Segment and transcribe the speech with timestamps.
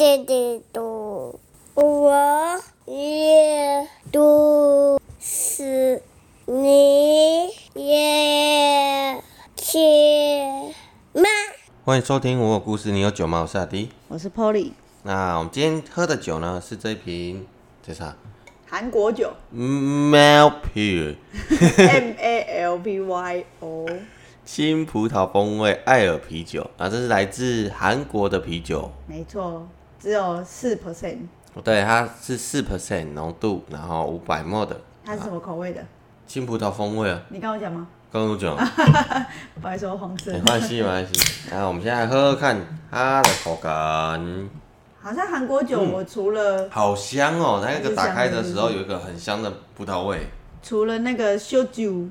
[0.00, 1.38] 弟弟读，
[1.74, 6.02] 我也读诗，
[6.46, 9.22] 你也
[9.54, 9.78] 去
[11.12, 11.28] 吗？
[11.84, 13.42] 欢迎收听我有故事，你有酒吗？
[13.42, 13.90] 我是阿迪。
[14.08, 17.46] 我是 Polly，那我们今天喝的酒呢，是这瓶
[17.86, 18.16] 这啥
[18.66, 21.16] 韩国酒 Malpure
[21.76, 23.86] M A L P Y O，
[24.46, 28.90] 新葡萄风味艾尔啤酒啊，这是来自韩国的啤酒。
[29.06, 29.68] 没错，
[30.00, 31.18] 只有四 percent。
[31.62, 35.84] 对，它是四 percent 浓度，然后五百 ml 的它是什么口味的？
[36.26, 37.20] 青葡萄风味啊。
[37.28, 37.86] 你跟我讲吗？
[38.12, 38.56] 刚刚我讲，
[39.60, 40.40] 不好意思，我黄色没。
[40.40, 41.12] 关系，没关系。
[41.50, 42.56] 那我们现在喝喝看
[42.90, 44.48] 它的口感，
[45.00, 47.64] 好像韩国酒，我除了、好香哦！
[47.64, 50.26] 那个打开的时候有一个很香的葡萄味。
[50.62, 52.04] 除了那个修酒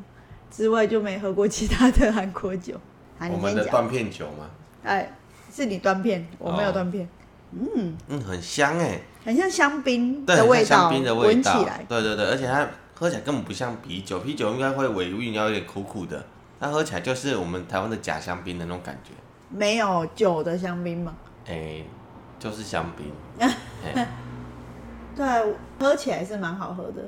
[0.50, 2.76] 之外，就没喝过其他的韩国酒。
[3.20, 3.38] 啊，我。
[3.38, 4.50] 们的断片酒吗，
[4.84, 5.12] 哎，
[5.54, 7.08] 是你断片，我没有哦断片，
[7.52, 9.02] 嗯，很香哎。
[9.26, 11.86] 很像香槟对，的味道，香槟的味道闻起来。
[11.88, 16.26] 对对对，而且它喝起来根本不像啤酒，啤酒应该会尾韵要有点苦苦的，
[16.60, 19.12] 它喝起来就是我们台湾的假香槟的那种感觉，
[19.50, 21.14] 没有酒的香槟吗？
[21.48, 21.84] 哎、
[22.40, 23.12] 就是香槟，
[23.84, 24.08] 哎
[25.16, 27.04] 对，喝起来是蛮好喝的，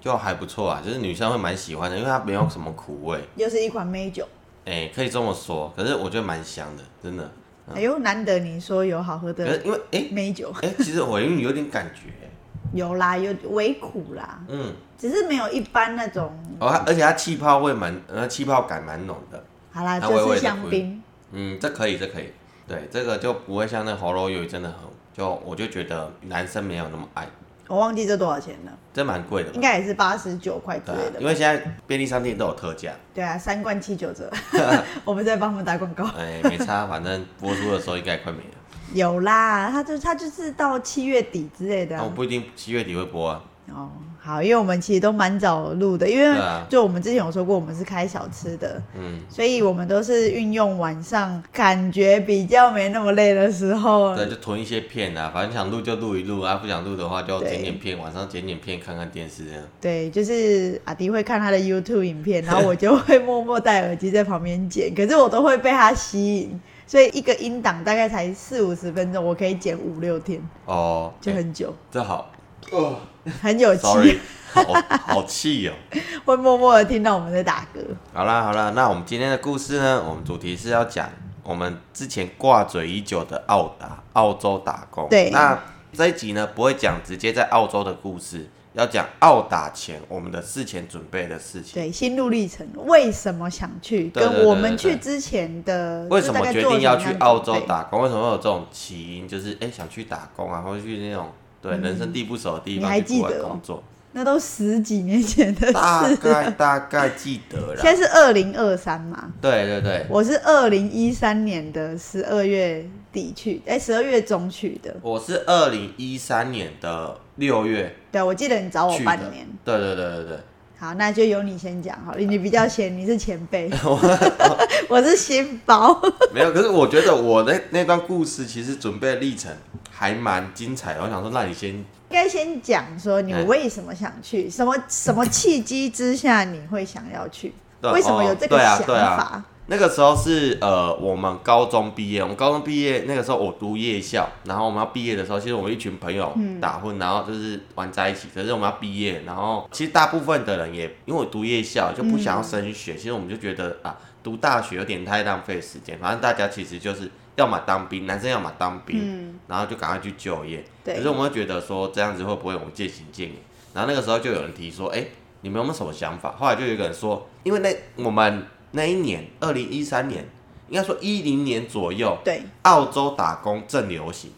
[0.00, 4.28] 就还不错啊，就是女生会蛮喜欢的，因为它没有什么苦味，又是一款美酒。
[4.66, 7.30] 哎、可以这么说，可是我觉得蛮香的，真的。
[7.72, 12.10] 哎呦，难得你说有好喝的因为哎美酒，哎、其实我有点感觉，
[12.74, 16.30] 有啦，有微苦啦，嗯，只是没有一般那种。
[16.58, 19.42] 哦，而且它气泡味蛮，呃，气泡感蛮浓的，
[19.72, 22.28] 好啦，它微微的这是香槟，嗯，这可以，这可以，
[22.68, 24.78] 对，这个就不会像那喉咙油真的很，
[25.12, 27.26] 就我就觉得男生没有那么爱，
[27.68, 29.60] 我忘记这多少钱了，这蛮贵的吧应？
[29.60, 31.20] 该也是八十九块之对啊类的。
[31.20, 34.30] 因为现在便利商店都有特价，对啊，三罐七九折，
[35.04, 36.04] 我们在帮他们打广告。
[36.18, 38.54] 哎，没差，反正播出的时候应该快没了。
[38.92, 43.42] 有啦，它就它就是到七月底之类的我不一定七月底会播啊，
[43.72, 43.90] 哦，
[44.24, 46.34] 好，因为我们其实都蛮早录的，因为
[46.66, 59.62] 就我们之前有说过，我们是开小吃的，嗯，所以我们都是运用晚上感觉比较没那么累的时候，对，就囤一些片啊，反正想录就录一录啊，不想录的话就对剪剪片，晚上剪剪片，看看电视这样。
[59.78, 72.30] 对，就是阿迪会看他的 YouTube 影片， 然后我就会默默戴耳机在旁边剪，可是我都会被他吸引，所以一个音档大概才四五十分钟，我可以剪五六天，哦，哎就很久，这好，
[72.70, 72.96] 哦
[73.42, 74.20] 很有气，
[74.52, 74.62] 好
[75.06, 75.72] 好气哦。
[76.24, 77.80] 会默默的听到我们在打歌。
[78.12, 80.02] 好啦好啦，那我们今天的故事呢？
[80.06, 81.08] 我们主题是要讲
[81.42, 85.08] 我们之前挂嘴已久的澳打澳洲打工。
[85.08, 85.58] 对那
[85.92, 91.74] 这一集呢不会讲直接在澳洲的故事，要讲澳打前我们的事前准备的事情。
[91.74, 97.38] 对，心路历程，为什么想去，跟我们去之前的为什么决定要去澳？
[97.38, 98.02] 洲打工？
[98.02, 99.28] 为什么会有这种起因？
[99.28, 101.30] 就是哎、想去打工啊，或者去那种
[101.70, 103.82] 对、人生地不熟的地方去国外记得哦工作。
[104.16, 107.96] 那都十几年前的大事，概大概记得了现在。
[107.96, 114.94] 是二零二三嘛，对对对，我是二零一三年的十二月底去，哎、十二月中去的。
[115.02, 119.44] 我是二零一三年的六月对，我记得你找我半年。。
[119.64, 120.38] 对对对对对。
[120.78, 123.70] 好，那就由你先讲好了，你比较闲，你是前辈，
[124.88, 125.98] 我是新包。
[126.34, 129.50] 没有，可是我觉得我的那段故事其实准备的历程
[129.90, 131.02] 还蛮精彩的。
[131.02, 139.44] 我想说，那你先应该先讲说你哎为什么想去，什么什么契机之下你会想要去，为什么有这个哦对啊想对啊法？
[139.66, 148.28] 那个时候是呃，我们高中毕业，我们高中毕业那个时候我读夜校，然后我们要毕业的时候，其实我们一群朋友嗯打混，然后就是玩在一起。
[148.34, 155.98] 可是我们要毕业，然后其实大部分的人也因为我读夜校就不想要升学，嗯其实我们就觉得啊，读大学有点太浪费时间。
[155.98, 160.62] 反正大家其实就是要么当兵，男生要么当兵，然后就赶快去就业。
[160.84, 163.36] 可是我们会觉得说这样子会不会我们渐行渐远？
[163.72, 165.04] 然后那个时候就有人提说，哎、
[165.40, 166.32] 你们有没有什么想法？
[166.32, 170.24] 后来就有一个人说，因为那我们那一年，二零一三年，
[170.68, 174.30] 应该说一零年左右，对，澳洲打工正流行。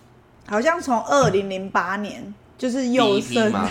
[0.46, 3.68] 好像从二零零八年就是幼生那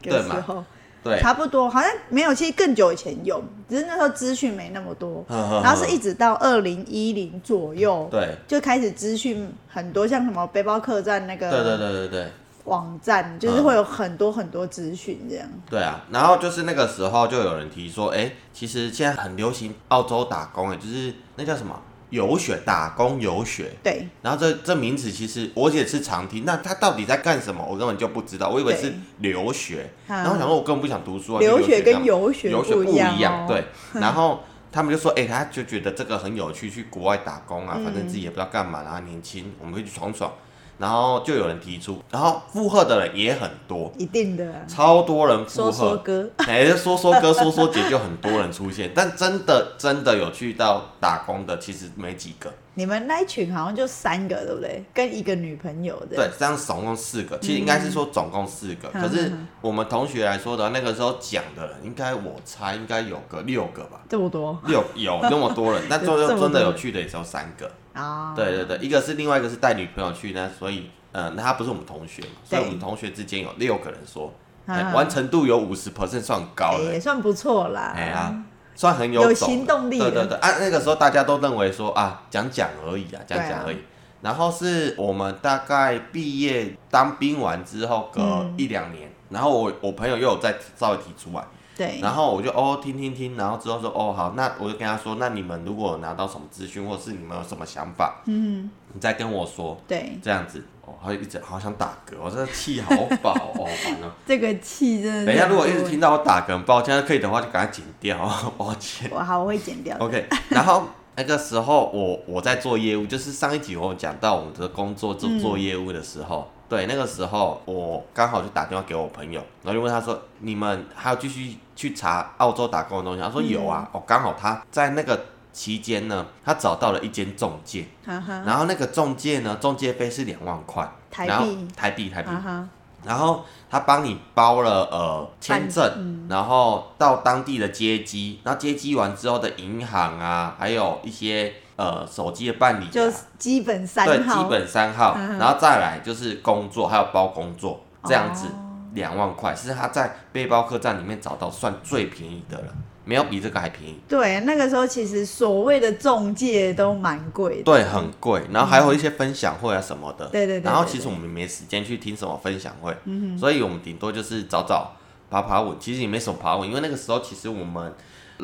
[0.00, 0.18] 对嘛？
[0.18, 0.64] 个时候，
[1.02, 8.34] 对，差不多，好像没有，其实更久以前有，只是那时候资讯没那么多，然然后是一直到二零一零左右，对。
[8.46, 12.30] 就开始资讯很多，像什么背包客栈那对对个对对对
[12.64, 15.46] 网站，就是会有很多很多资讯这样。
[15.68, 16.04] 对啊！
[16.10, 21.78] 然后就是那个时候就有人提说，哎、其实现在很流行澳洲打工，哎，就是那叫什么
[22.10, 23.70] 游学打工游学。
[23.82, 27.64] 对，然后这这名词其实我也是常听，那他到底在干什么？
[27.68, 29.90] 我根本就不知道，我以为是留学。
[30.08, 31.40] 嗯然后想说，我根本不想读书啊。
[31.40, 33.64] 留学跟游学游学不不一样对。
[34.00, 40.32] 然后他们就说，哎、他就觉得这个很有趣，去国外打工啊，反正自己也不知道干嘛，然后年轻，我们会去闯闯。
[40.78, 44.60] 然后就有人提出，然后附和的人也很多，一定的啊。
[44.66, 45.96] 超多人附说说和。
[45.98, 52.52] 哥， 哎，说说哥、说说姐就很多人出现，但真的真的有去到打工的，其实没几个。
[52.76, 54.84] 你们那一群好像就三个，对不对？
[54.92, 56.16] 跟一个女朋友的。
[56.16, 58.88] 对，这样总共四个，其实应该是说总共四个。
[58.92, 67.70] 嗯可是我们同学来说的，那个时候讲的人，应该我猜应该有个六个吧，这么多六有那么多人，但最后真的有去的也只有三个。
[67.94, 68.34] 啊？
[68.36, 74.32] 对对对，一个是另外一个是带女朋友去呢，所以呃，那他不是我们同学嘛，所以我们同学之间有六个人说，
[74.66, 77.94] 完成度有五十 percent 算高了、也算不错啦。
[77.96, 78.44] 哎呀，
[78.74, 83.78] 算很有有行动力了对对对，啊，那个时候大家都认为说啊，讲讲而已啊，讲讲而已。
[84.20, 88.54] 然后是我们大概毕业当兵完之后隔嗯。
[88.56, 91.44] 一两年，然后我我朋友又有再稍微提出来，
[91.76, 100.64] 对，然后我就哦听听听，然后之后说哦好，那我就跟他说，那你们如果拿到什么资讯，或是你们有什么想法，嗯，你再跟我说，对，这样子。
[100.86, 104.12] 哦，还一直好想打嗝，我真的气好饱哦，烦哦。
[104.28, 105.24] 这个气真的。
[105.24, 108.18] 等一下，如果一直听到我打嗝，很抱歉，可以的话就赶快剪掉，
[108.58, 109.10] 抱歉。
[109.10, 109.96] 我好，我会剪掉。
[109.98, 110.82] OK，然后
[111.16, 123.88] 那个时候我我在做业务，就是上一集我有讲到我们的工作做做业务的时候，对，那个时候我刚好就打电话给我朋友，然后就问他说：“你们还要继续去查澳洲打工的东西？”他说：“有啊。
[123.92, 132.68] 哦，刚好他在那个期间呢，他找到了一间中介，哈哈，然后那个中介呢，中介费是两万块，台然后币台币台币，哈哈，
[133.04, 136.26] 然后他帮你包了呃签证，嗯。
[136.28, 148.46] 然后到当地的接机，然后接机完之后的银行啊，还有一些呃手机的办理、啊，就是基本三对，号，基本三号，嗯然后再来就是工作，还有包工作这样子。
[148.46, 148.63] 哦，
[148.94, 152.74] 两、万块是他在背包客栈里面找到算最便宜的了，
[153.04, 154.00] 没有比这个还便宜。
[154.08, 157.62] 对，那个时候其实所谓的中介都蛮贵的。
[157.64, 160.26] 对，很贵，然后还有一些分享会啊什么的。
[160.28, 162.96] 对对对对然后其实我们没时间去听什么分享会，
[163.38, 164.92] 所以我们顶多就是找找
[165.30, 167.92] 爬爬文，其实也没什么爬文，因为那个时候其实我们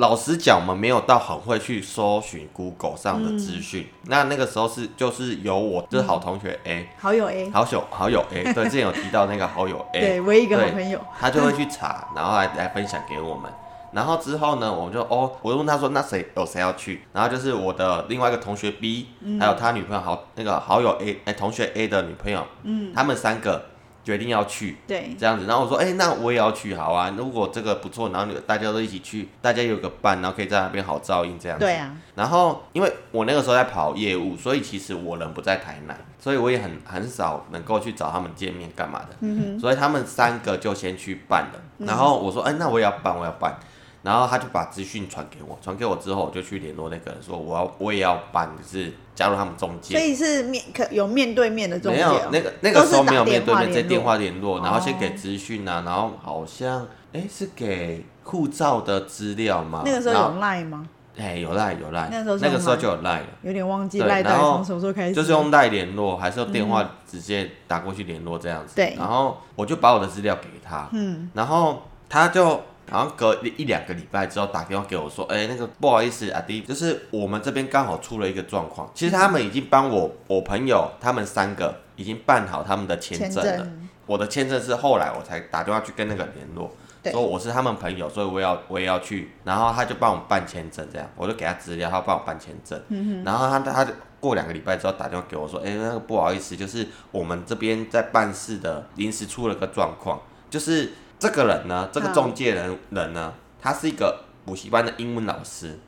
[0.01, 3.87] 老实讲，我们没有到很会去搜寻 Google 上的资讯。
[4.07, 10.99] 那那个时候是就是有我就是好同学 A，、好友 A，好友好友 A，对，之前有提到那个好友 A， 对，唯一一个好朋友。
[11.21, 13.53] 他就会去查，然后来来分享给我们。
[13.93, 17.03] 然后之后呢，我就哦，我就问他说，那谁有谁要去？
[17.13, 19.09] 然后就是我的另外一个同学 B，、
[19.39, 23.67] 还有他女朋友好那个好友 A，哎、同学 A 的女朋友，嗯，他们三个
[24.03, 25.47] 决定要去对，这样子。
[25.47, 27.15] 然后我说，哎、那我也要去，好啊。
[27.17, 31.65] 如果这个不错，然后大家都一起去，大家有个伴，然后可以在那边好照应这样子。
[31.65, 39.17] 对啊，然后因为我那个时候在跑业务，所以其实我人不在台南，所以我也很很少能够去找他们见面干嘛的。
[39.21, 41.61] 嗯所以他们三个就先去办了。
[41.79, 43.59] 然后我说，哎、那我也要办，我要办。
[44.03, 50.09] 然后他就把资讯传给我，传给我之后，我就去联络那个人说，我要我也要办，就是加入他们中所介。
[50.09, 59.83] 以是面可有面对面的中没介哦、有那个那个时候没有面对面，在电电话话联络，然后先哦给资讯啊，然后好像哎是给护照的资料吗？
[59.85, 60.89] 那个时候有 line 吗？
[61.19, 63.27] 哎有赖有赖，那时候是用那个时候就有赖了。
[63.43, 65.13] 有点忘记对赖到从什么时候开始？
[65.15, 68.77] 就是用赖联络，还是用电话直接打过去联络这样子。
[68.77, 83.57] 对然后我就把我的资料给他，嗯，然后他就好像隔一两个礼拜之后打电话给我说，哎、那个不好意思，阿弟，就是我们这边刚好出了一个状况，其实他们已经帮我我朋友他们三个已经办好他们的签签证了。
[83.59, 83.89] 证。
[84.07, 86.69] 我的签证是后来我才打电话去跟那个联络，
[87.13, 91.09] 说我是他们朋友，所以我也要我也要去，然后他就帮我办签证，这样。
[91.15, 105.79] 我就给他资料，他帮我办签证，嗯然后他他就过两个礼拜之后打电话给我说，哎、那个不好意思，就是我们这边在办事的临时出了个状况，就是这个人呢，这个中介人人呢，他是一个补习班的英文老师，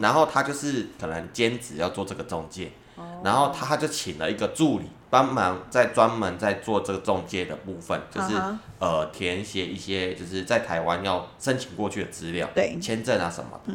[0.00, 3.22] 然后他就是可能兼职要做这个中介，哦。
[3.24, 8.34] 然后他就请了一个助理帮忙在专门在做这个中介的部分，就是、
[8.80, 12.76] 呃填写一些就是在台湾要申请过去的资料，对。
[12.80, 13.72] 签证啊什么的。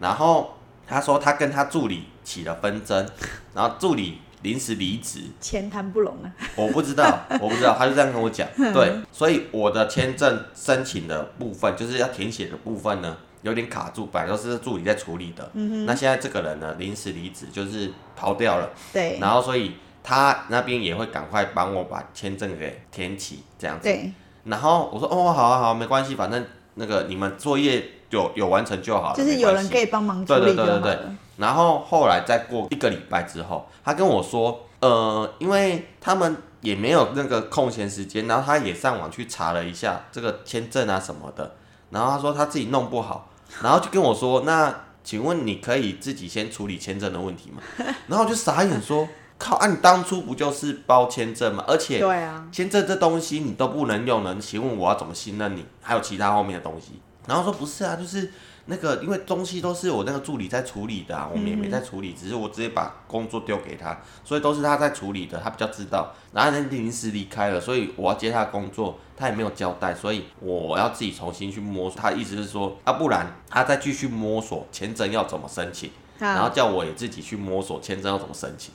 [0.00, 3.08] 然后他说他跟他助理起了纷争，
[3.54, 6.30] 然后助理临时离职，钱谈不拢啊。
[6.56, 8.46] 我不知道， 我不知道，他就这样跟我讲。
[8.56, 15.50] 对，所以我的签证申请的部分，就是要填写的部分呢，有点卡住，本来都是助理在处理的。
[15.54, 23.84] 嗯那现在这个人呢，临时离职，就是跑掉了，对然后所以他那边也会赶快帮我把签证给填起，这样子。
[23.84, 24.12] 对，
[24.44, 29.82] 然后我说哦，好啊好啊，没关系，反正那个你们作业有有完成就好了，就是有人可以。
[29.82, 31.14] 以帮忙处对对理就好对对对了。
[31.38, 41.54] 然后后来再过一个礼拜之后，他跟我说，呃，因为他们也没有那个空闲时间，然后他也上网去查了一下这个签证啊什么的，
[41.90, 43.30] 然后他说他自己弄不好，
[43.62, 47.62] 然后就跟我说，那请问你可以自己先处理签证的问题吗？
[48.08, 51.64] 然后我就傻眼说，靠，啊，你当初不就是包签证吗？
[51.68, 55.64] 而且对啊，签证这东西你都不能用了，请问我要怎么信任你？
[55.80, 57.00] 还有其他后面的东西？
[57.26, 58.30] 然后说不是啊，就是
[58.70, 66.12] 那个因为东西都是我那个助理在处理的啊，我们也没在处理，只是我直接把工作丢给他，所以都是他在处理的，他比较知道。
[66.34, 71.98] 然后他临时离开了，所以我要接他的工作，他也没有交代，所以我要自己重新去摸索。
[71.98, 78.74] 他意思是说，啊，不然他再继续摸索签证要怎么申请，然后叫我也自己去摸索签证要怎么申请。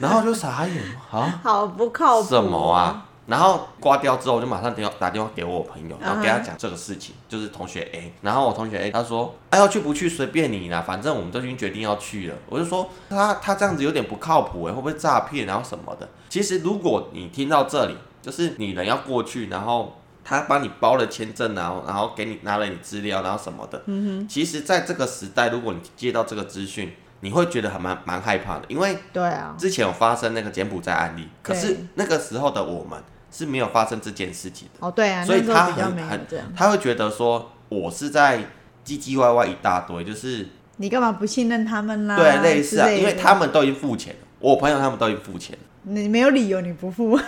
[0.00, 3.06] 然后就傻眼啊， 好不靠谱、什么啊？
[3.26, 8.12] 然后挂掉之后，我就马上电话打电话给我朋友，然后跟他讲这个事情，就是同学 A。
[8.20, 16.08] 然后我同学 A 他说：“哎，要去不去随便你啦，反正我们都已经决定要去了。”我就说他他这样子有点不靠谱哎，会不会诈骗然后什么的？
[16.28, 23.82] 其实如果你听到这里，就是你人要过去，然后他帮你包了签证然后然后给你拿了你资料，然后什么的。
[23.86, 24.28] 嗯哼。
[24.28, 33.02] 其实，在这个时代，如果你接到这个资讯，你会觉得还蛮蛮害怕的，因为对啊，之前有发生那个柬埔寨案例，可是那个时候的我们
[33.34, 34.86] 是没有发生这件事情的。
[34.86, 36.26] 哦，对啊，所以他很很
[36.56, 38.38] 他会觉得说我是在
[38.86, 42.16] 唧唧歪歪一大堆，就是你干嘛不信任他们啦？
[42.16, 47.18] 对，类似啊，因为他们都已经付钱了，我朋友他们都已经付钱了，你没有理由你不付。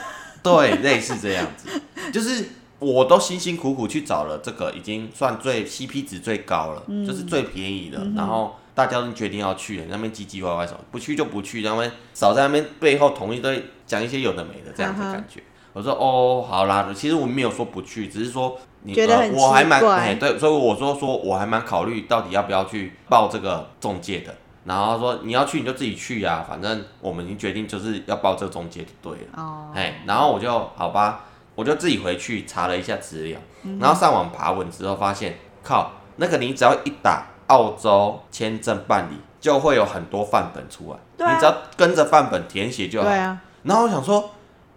[0.43, 1.69] 对，类似这样子，
[2.13, 2.45] 就是
[2.79, 8.55] 我都辛辛苦苦去找了这个，已经算最 CP 值最高了，就是最便宜的，然后。
[8.77, 11.83] 大家都决定要去，那边唧唧歪歪什么，不去就不去，然后
[12.13, 15.43] 少在那边背后同一堆讲一些有的没的这样子感觉。
[15.77, 24.35] 我说哦，好啦，其实我没有说不去，只是说你呃，我还蛮哎对，所以我说说我还蛮考虑到底要不要去报这个中介的。
[24.65, 29.29] 然后说你要去你就自己去呀，反正我们已经决定就是要报这个中介就对了。
[29.37, 33.39] 哦，哎，然后我就好吧，我就自己回去查了一下资料，
[33.79, 37.27] 然后上网爬文之后发现，靠，那个你只要一打。
[37.49, 40.99] 澳洲签证办理就会有很多范本出来，
[41.33, 43.07] 你只要跟着范本填写就好。
[43.07, 43.41] 对啊。
[43.63, 44.29] 然后我想说，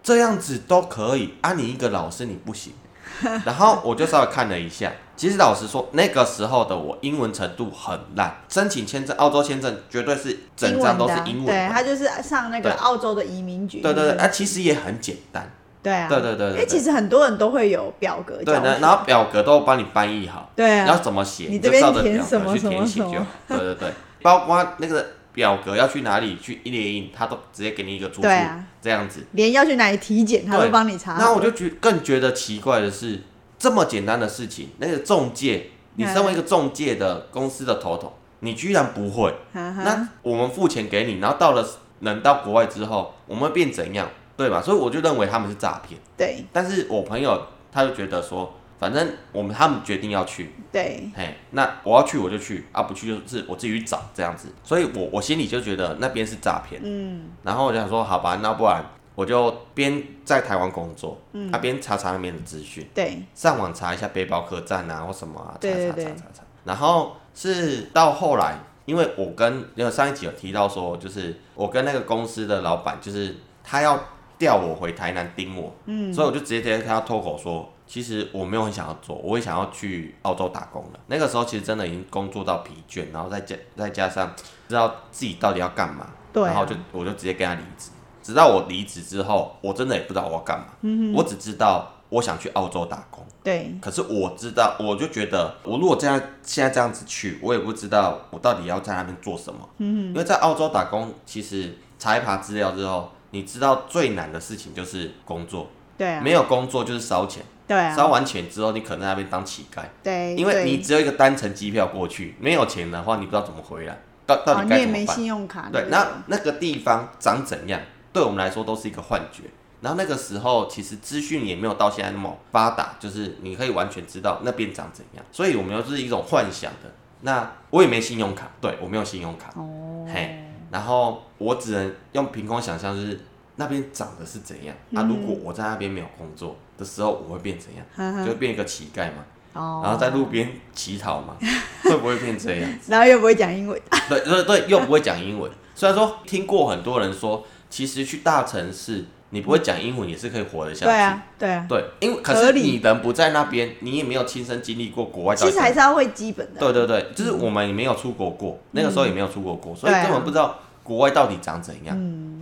[0.02, 2.72] 这样子都可以，啊，你一个老师你不行。
[3.44, 11.46] 然后我就稍微看了一下，其实老实说，那个时候的我英文程度很烂，申请签证，澳洲签证绝对是整张都是英文。
[11.46, 13.82] 对，他就是上那个澳洲的移民局。
[13.82, 15.50] 对对对，啊，其实也很简单。
[15.82, 23.92] 对啊，对对对，因为其实很多人都会有表格，对，然后表格都帮你翻译好，对啊，要怎么写，你这边填什么什么什么，对对对，
[24.22, 25.06] 包括那个
[25.40, 31.14] 表格要去哪里去一列印，他都直接给你一个住宿，对啊，这样子，连要去哪里体检，他都帮你查。
[31.14, 33.22] 那我就觉更觉得奇怪的是，
[33.58, 41.66] 这么简单的事情，那个中介，你身为一个中介的公司的头头，你居然不会，那我们付钱给你，然后到了
[42.00, 44.06] 能到国外之后，我们会变怎样？
[44.36, 44.60] 对吧？
[44.60, 45.98] 所以我就认为他们是诈骗。
[46.18, 46.44] 对。
[46.52, 50.50] 但是我朋友他就觉得说，反正我们他们决定要去。
[50.72, 51.10] 对。
[51.14, 54.48] 嘿，那我要去我就去，啊不去就是我自己去找这样子。
[54.64, 56.80] 所以我我心里就觉得那边是诈骗。
[56.82, 57.30] 嗯。
[57.42, 58.82] 然后我就想说，好吧，那不然
[59.14, 62.88] 我就边在台湾工作，嗯，啊边查查那边的资讯。
[62.94, 63.22] 对。
[63.34, 66.42] 上网查一下背包客栈啊或什么啊，查查查查查。
[66.64, 74.02] 然后是到后来，因为我跟因为上一集有提到说，就是我跟那个公司的老板，就是他要。
[74.40, 81.00] 调我回台南盯我，嗯，所以我就直接直接跟他脱口说，其实我没有很想要做，我也想要去澳洲打工了。
[81.08, 84.32] 那个时候其实真的已经工作到疲倦，然后再加再加上
[84.68, 87.90] 知道自己到底要干嘛，对，然后就我就直接跟他离职。
[88.22, 93.74] 直到我离职之后，我真的也不知道我要干嘛，嗯我只知道我想去澳洲打工，对。
[93.82, 103.10] 可是我知道，我就觉得我如果这样现在这样子去，我也不知道我到底要在那边做什么，嗯因为在澳洲打工，其实查一查资料之后。
[103.32, 113.96] 你知道最难的事情就是工作，对，没有工作就是烧钱，对，烧完钱之后你可能那边当乞丐，对，因为你只有一个单程机票过去，没有钱的话你不知道怎么回来，
[114.26, 115.70] 到到底该怎么办？
[115.70, 117.80] 对，那那个地方长怎样，
[118.12, 119.44] 对我们来说都是一个幻觉。
[119.80, 126.90] 然后那个时候其实资讯也没有到现在那么发达，就是你可以完全知道那边长怎样，所以我们又是一种幻想的。
[127.20, 130.44] 那我也没信用卡，对我没有信用卡，哦，嘿。
[130.72, 133.20] 然后我只能用凭空想象，就是
[133.60, 134.74] 那边长得是怎样。
[134.88, 138.26] 那如果我在那边没有工作的时候，我会变怎样？
[138.26, 139.22] 就变一个乞丐嘛。
[139.52, 139.82] 哦。
[139.84, 141.36] 然后在路边乞讨嘛，
[141.84, 142.70] 会不会变这样？
[142.88, 143.78] 然后又不会讲英文。
[144.08, 145.50] 对对对，又不会讲英文。
[145.74, 150.84] 虽然说听过很多人说，其实去大城市，你不会讲英文也是可以活得下去。
[150.86, 151.66] 对啊，对啊。
[151.68, 155.36] 对，因为可是你人不在那边，你也没有亲身经历过国外。
[155.36, 156.60] 其实还是要会基本的。
[156.60, 160.58] 对对对，就是我们也没有出国过，那个时候也没有出国过，所以根本不知道。
[160.90, 161.96] 国外到底长怎样？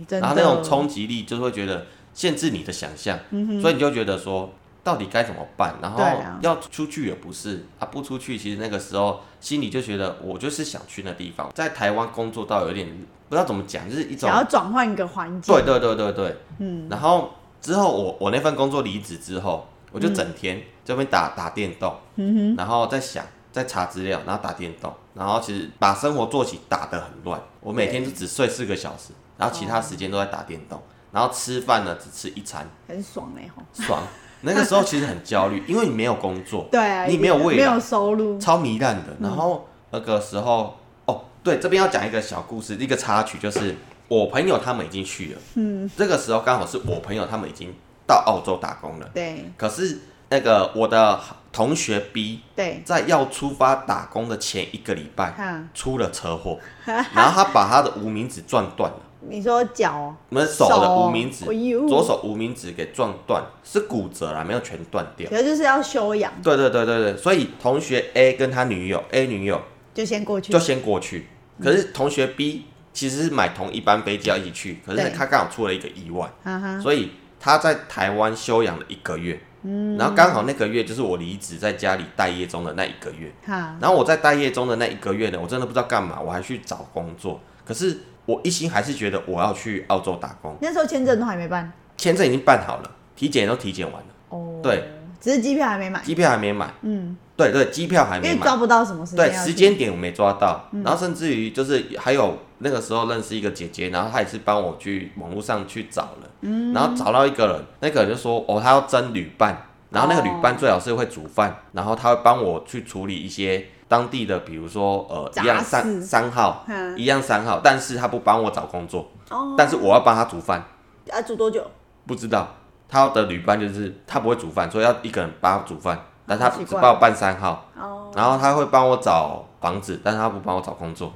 [0.09, 3.19] 然后那种冲击力就会觉得限制你的想象，
[3.61, 4.51] 所以你就觉得说，
[4.83, 5.75] 到底该怎么办？
[5.83, 6.03] 然后
[6.41, 12.87] 要出去也不是啊，不出去，其实那个时候心里就觉得我就是想去那地方，在台湾工作到有点
[13.29, 15.53] 不知道怎么讲，就是一种想要转换一个环境。
[15.53, 16.87] 对对对对对，嗯。
[16.89, 17.29] 然后
[17.61, 23.23] 之后我我那份工作离职之后，我就整天这边打打电动，嗯然后在想。
[23.51, 27.37] 在查资料，然后打电动，然后其实把生活作息打得很乱。
[27.59, 33.61] 我每天就只睡四个小时，然后其他时间都在打电动，然后吃饭呢只吃一餐，很爽嘞吼。
[33.73, 34.01] 爽。
[34.39, 38.39] 那个时候其实很焦虑， 因为你没有工作，对啊，你没有未来没有，收入。
[38.39, 39.13] 超糜烂的。
[39.19, 43.75] 然后那个时候，哦，对，这边要讲一个小故事，一个插曲，就是
[44.07, 47.73] 我朋友他们已经去了，嗯，这个时候刚好是我朋友他们已经
[48.07, 49.99] 到澳洲打工了，对可是
[50.29, 51.19] 那个我的
[51.51, 58.97] 同学 B 对，在要出发打工的前一个礼拜哈，出了车祸， 然后他把他的无名指撞断了。
[59.27, 59.91] 你说脚？
[59.93, 61.43] 哦我们手的无名指
[61.87, 65.29] 左手无名指给撞断，是骨折啦，没有全断掉。
[65.29, 69.61] 可是就是要休养，对对对对对，所以同学 A 跟他女友 A 女友
[69.93, 70.53] 就先过去。
[70.53, 70.57] 就。
[70.57, 71.27] 先过去，
[71.61, 75.09] 可是同学 B 其实是买同一班飞机要一起去，可是对。
[75.09, 79.97] 他刚好出了一个意外，哈哈，所以他在台湾休养了一个月，嗯。
[79.97, 91.71] 然后刚好那个月就是我离职在家里待业中的那一个月，哈，然后我在待业中的那一个月呢，我真的不知道干嘛，我还去找工作，可是我一心还是觉得我要去澳洲打工，那时候签证都还没办。
[91.97, 94.59] 签证已经办好了，体检都体检完了，哦。
[94.63, 94.83] 对，
[95.19, 98.33] 只是机票还没买，机票还没买，嗯，对对，机票还没买。
[98.33, 99.33] 因为抓不到什么时间对。
[99.35, 106.29] 时间点我没抓到，然后甚至于就是还有那个时候认识一个姐姐，然后她也是帮我去网络上去找了，
[106.73, 116.97] 然后找到一个人，那个人就说哦，他要征旅伴，然后那个旅伴最好是会煮饭，然后他会帮我去处理一些当地的，比如说呃一样三三号，嗯。
[116.97, 120.63] 一样三号，但是他不帮我找工作，哦，但是我要帮他煮饭，
[121.09, 121.65] 啊，煮多久？
[122.05, 122.47] 不知道
[122.89, 125.97] 他的旅伴就是他不会煮饭，所以要一个人帮他煮饭，
[126.27, 127.65] 但他只帮我办三号。
[127.79, 131.13] 哦，然后他会帮我找房子，但是他不帮我找工作。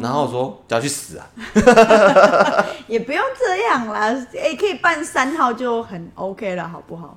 [0.00, 1.26] 然后我说叫他去死啊！
[2.88, 4.00] 也不用这样啦，
[4.34, 7.16] 哎，可以办三号就很 OK 了，好不好？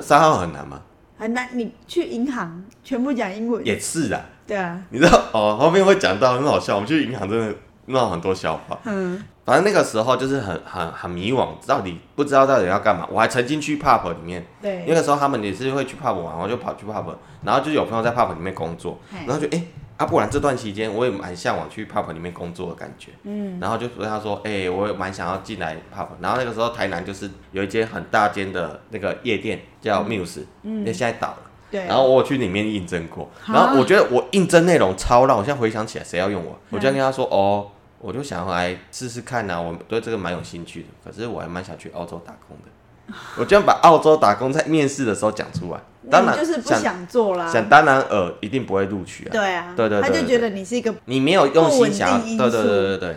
[0.00, 0.80] 三号很难吗？
[1.18, 6.74] 很难，你去银行全部讲英文，也是啊，对啊，你知道哦，后面会讲到很好笑。
[6.74, 7.54] 我们去银行真的
[7.86, 8.76] 闹很多笑话。
[8.84, 13.06] 嗯，反正那个时候就是很很很迷惘，到底不知道到底要干嘛。
[13.10, 17.04] 我还曾经去 pub 里面，对，那个时候他们也是会去 pub 玩，我就跑去 pub，
[17.42, 19.62] 然后就有朋友在 pub 里面工作，然后就哎、
[19.96, 31.38] 啊，不然这段期间我也蛮向往去 pub 里面工作的感觉，嗯，然后就跟他说，哎、我也蛮想要进来 pub，然后那个时候台南就是有一间很大间的那个夜店叫 Muse，嗯，那现在倒了。
[31.70, 36.58] 对，然后我有去里面应征过，然后我觉得我应征内容超烂，我现在回想起来，谁要用我？
[36.70, 43.14] 我就跟他说，哦，我就想要来试试看呐、我对这个蛮有兴趣的，可是我还蛮想去澳洲打工的。
[43.38, 49.30] 我居然把澳洲打工在面试的时候讲出来，当然你就是不想想做啦，想当然尔一定不会录取啊。
[49.32, 53.16] 对啊，对对对对他就觉得你是一个你没有用心想对对对对对，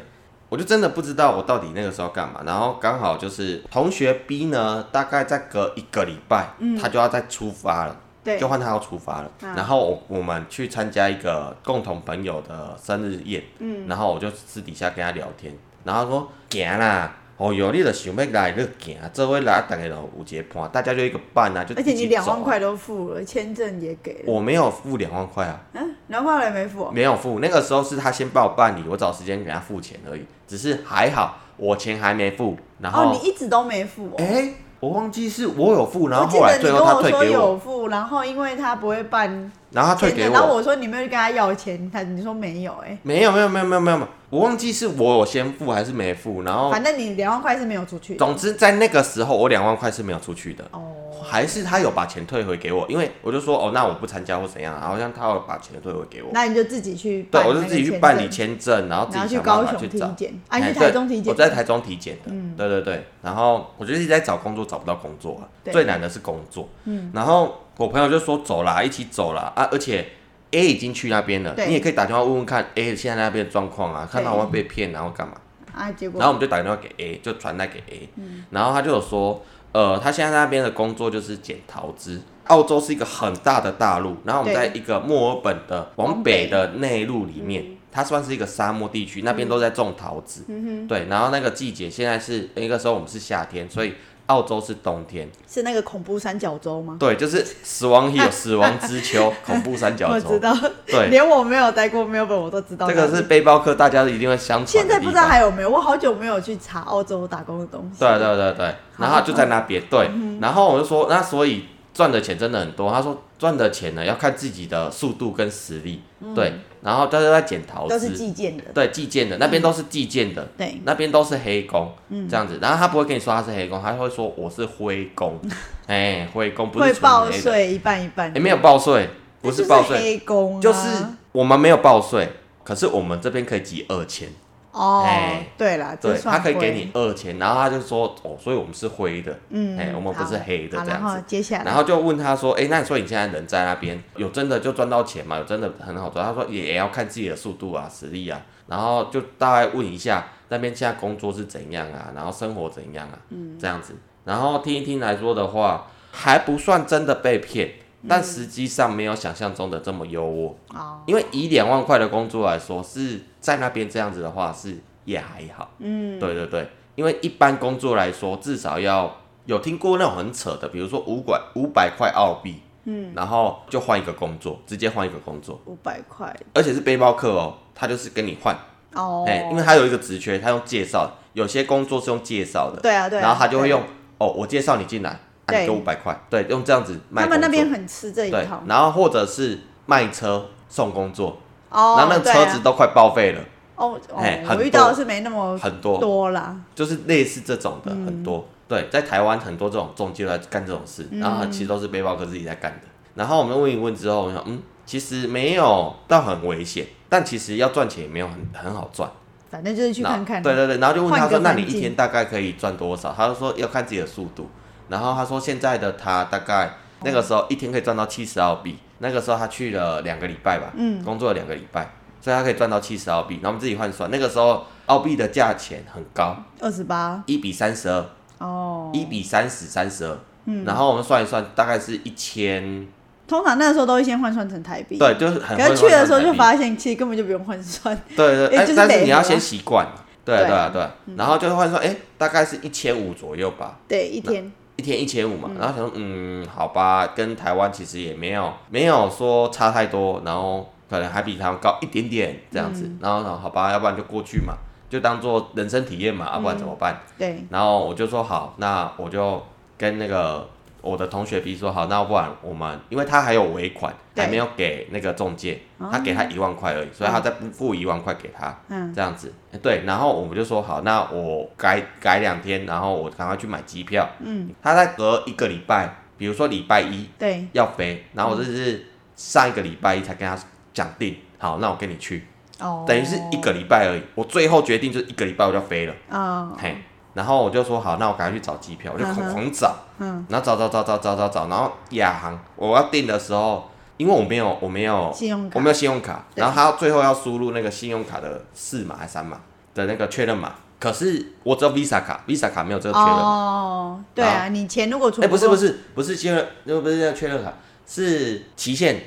[0.50, 2.42] 我就真的不知道我到底那个时候干嘛。
[2.46, 6.50] 然后刚好就是同学 B 呢，大概再隔一个礼拜，
[6.82, 7.94] 他就要再出发了。
[7.94, 9.32] 嗯对就换他要出发了。
[9.42, 17.16] 啊然后我我们去参加一个共同朋友的生日宴，嗯，然后我就私底下跟他聊天，然后他说行啦。
[17.38, 22.08] 哦哟，你就想要来你就行，做伙来大家就有一个伴，大家就一个伴啊，就而且你。
[22.08, 27.40] 两万块都付了，签证也给了，我没有付两万块啊，嗯，两万块也没付哦，没有付。
[27.40, 30.26] 那个时候是他先帮我办理，我找时间给他付钱而已。
[30.48, 34.16] 只是还好，我钱还没付，然后哦，你一直都没付哦。
[34.18, 40.62] 哎、我忘记是我有付，然后后来你跟最后他我说退给我，有付，然后因为他不会办然后他退给我，然后我。
[40.68, 48.18] 说你没有跟他要钱，他你说没有，哎，没有没有没有没有没有，我忘记是我有先付还是没付，然后反正你两万块是没有出去。
[48.18, 50.82] 总之在那个时候我两万块是没有出去的，哦，
[51.24, 60.08] 还是他有把钱退回给我，因为我就说哦那我不参加或怎样，好像他有把钱退回给我，那你就自己去对办那个我就自己去办理签证，然后自己去高雄法去找。
[60.08, 66.68] 体检，啊，去台中体检，我在台中体检的，对对对，然后我就一直在找工作，找不到工作啊，最难的是工作。
[66.86, 69.52] 嗯，然后我朋友就说走啦，一起走啦。
[69.56, 70.08] 啊，而且
[70.52, 75.34] A 已经去那边了，你也可以打电话问问看 A 现在那边的状况啊，看他会被骗，然后干嘛？
[75.76, 78.10] 啊，结果然后我们就打电话给 A，就传带给 A，、
[78.50, 79.44] 然后他就有说，
[79.78, 82.20] 呃，他现在在那边的工作就是捡桃枝。
[82.46, 90.46] 澳洲是一个很大的大陆，然后我们在一个墨尔本的往往北北的内陆里面，它算是一个沙漠地区，那边都在种桃子。
[90.48, 93.94] 嗯对，然后那个季节现在是那个时候我们是夏天，所以
[94.28, 95.30] 澳洲是冬天。
[95.48, 96.96] 是那个恐怖三角洲吗？
[97.00, 100.30] 对，就是死亡有 死亡之秋，恐怖三角洲。
[100.30, 102.88] 我知道，对，连我没有待过没有本我都知道。
[102.88, 108.00] 这个是背包客，大家一定会相传现在不知道方还有没有，我好久没有去查澳洲打工的东西。
[108.00, 110.10] 对对对对，然后就在那边对，
[110.40, 112.92] 然后我就说，那所以赚的钱真的很多。
[112.92, 116.02] 他说赚的钱呢要看自己的速度跟实力，
[116.36, 121.92] 对，然后都是在捡桃子都是瓷，计件的，对，寄件的那边都是寄件的，对，那边都是黑工，
[122.30, 122.60] 这样子。
[122.62, 125.40] 然后他不会跟你说他是黑工，他会说我是灰工，
[125.88, 129.10] 哎，灰工不是报黑的，税一半一半，也没有报税，
[129.42, 132.30] 不是报税，黑工啊，就是我们没有报税，
[132.64, 134.30] 可是我们这边可以集二千。
[134.78, 145.38] 哦哎，对啦，这对，他可以给你二千，然后他就说哦，所以我们是灰的，嗯，哎我们不是黑的这样子接下来，然后就问他说，哎、那所以你现在人在那边有真的就赚到钱吗？
[145.38, 146.26] 有真的很好赚？
[146.26, 157.72] 他说也也要看自己的速度啊、实力啊，然后就大概问一下那边现在工作是怎样啊，然后生活怎样啊，嗯这样子，然后听一听来说的话，还不算真的被骗。
[158.08, 165.70] 但实际上没有想象中的这么优渥，哦，因为以两万块的工作来说，是在那边这样子的话是也还好。
[165.80, 178.56] 嗯，对对对，因为一般工作来说，至少要有听过那种很扯的，比如说五百五百块澳币，嗯，然后就换一个工作，直接换一个工作，五百块，而且是背包客哦，他就是跟你换，
[178.94, 183.82] 哦，哎、因为他有一个职缺，他用介绍，有些工作是用介绍的，对啊对啊，然后他就会用
[184.18, 191.38] 哦，我介绍你进来，你给五百块，对，用这样子卖他们那边很吃这一对套，，然后或者是卖车送工作，
[191.70, 193.42] 哦，然后那车子都快报废了，
[193.78, 198.06] 哦哎哦，很遇到的是没那么很多，多啦，就是类似这种嗯。
[198.06, 198.46] 的很多。
[198.68, 201.22] 对，在台湾很多这种中介都在干这种事，嗯。
[201.22, 202.88] 然后其实都是背包客自己在干的。
[203.16, 209.10] 然后我们问一问之后，我想，嗯，其实没有到很危险，但其实要赚钱也没有很很好赚。
[209.50, 213.14] 反正就是去看看，对对对，然后就问他换说，那你一天大概可以赚多少？
[213.16, 214.50] 他就说要看自己的速度。
[214.90, 216.74] 然后他说现在的他大概
[217.04, 221.04] 那个时候一天可以赚到七十澳币，那个时候他去了两个礼拜吧，嗯。
[221.04, 221.90] 工作了两个礼拜，
[222.22, 223.36] 所以他可以赚到七十澳币。
[223.36, 228.06] 然后我们自己换算，那个时候澳币的价钱很高，二十八，一比三十二。
[228.40, 230.64] 哦，一比三十三十二，嗯。
[230.64, 232.88] 然后我们算一算，大概是一千，
[233.28, 235.58] 通常那个时候都会先换算成台币，，对，就是很。
[235.58, 239.88] 可是去的时候就发，发现其实根本就不用换算，对对， 但是你要先习惯，
[240.24, 240.70] 对对啊。
[240.72, 253.00] 对然后就换算，哎、大概是一千五左右吧，对，一天，一天一千五嘛，然后想说，嗯，好吧，跟台湾其实也没有没有说差太多，然后可能还比台湾高一点点这样子，嗯。
[253.02, 254.54] 然后然后好吧，要不然就过去嘛，
[254.90, 256.96] 就当做人生体验嘛，要、不然怎么办？
[257.18, 259.42] 对，然后我就说好，那我就
[259.78, 260.48] 跟那个
[260.82, 265.60] 我的同学比如说好，那不然我们，因为他还有尾款，对还没有给那个中介，
[265.92, 269.34] 他给他一万块而已，所以他再付付一万块给他，嗯，这样子。
[269.62, 274.08] 对，然后我们就说好，那我改改两天，然后我赶快去买机票。
[274.20, 278.86] 嗯，他在隔一个礼拜，比如说礼拜一对，要飞，然后我就是
[279.16, 280.38] 上一个礼拜一才跟他
[280.74, 282.28] 讲定，好，那我跟你去，
[282.60, 284.02] 哦，等于是一个礼拜而已。
[284.14, 285.94] 我最后决定就是一个礼拜我就飞了。
[286.10, 286.78] 嗯，嘿，
[287.18, 295.58] 然后我就说好，那我赶快去找机票，我就狂狂找，嗯，然后找找找找找找找，然后亚航我要订的时候，因为我没有我没有信用卡。
[295.58, 299.40] 我没有信用卡，然后他最后要输入那个信用卡的四码还是三码
[299.74, 303.22] 的那个确认码，可是我只有 Visa 卡，Visa 卡没有这个确认码。
[303.24, 307.52] 哦，对啊，你钱如果出哎、不是不是，不是确认，那不是那个确认卡，
[307.88, 309.02] 是期限，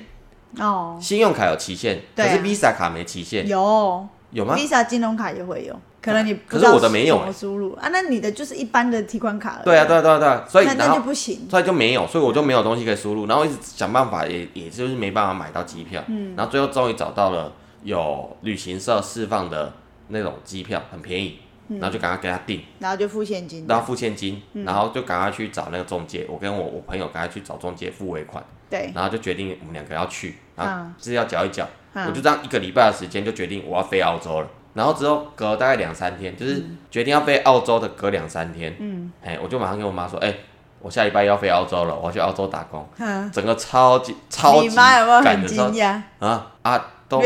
[0.58, 2.02] 哦，信用卡有期限，啊。
[2.16, 4.04] 可是 Visa 卡没期限，有。
[4.32, 7.74] 有吗？Visa 金融卡也会有，可能你不可是我的没有输入。
[7.74, 9.62] 啊，那你的就是一般的提款卡了。
[9.64, 16.34] 对啊对啊对啊对啊，所以那那然后就不行，所以就没有，所以我就没有东西可以输入，然后一直想办法也也就是没办法买到机票，嗯。
[16.36, 19.72] 然后最后终于找到了有旅行社释放的
[20.08, 21.78] 那种机票，很便宜，嗯。
[21.78, 24.64] 然后就赶快给他订，然后就付现金，然后付现金，嗯。
[24.64, 30.94] 然后就赶快去找那个中介，我跟我我朋友赶快去找中介付尾款，对，然后就决定我们两个要去，然后嗯。
[30.98, 32.06] 是要缴一缴，嗯。
[32.06, 34.48] 我就这样一个礼拜的时间就决定我要飞澳洲了。
[34.74, 40.32] 然后之后隔大概两三天，就是决定要飞澳洲的隔两三天，嗯哎，我就马上跟我妈说，哎、
[40.80, 42.86] 我下礼拜要飞澳洲了，我要去澳洲打工。
[42.98, 47.20] 嗯，整个超级超你级妈有没有很赶的时候惊讶啊啊，都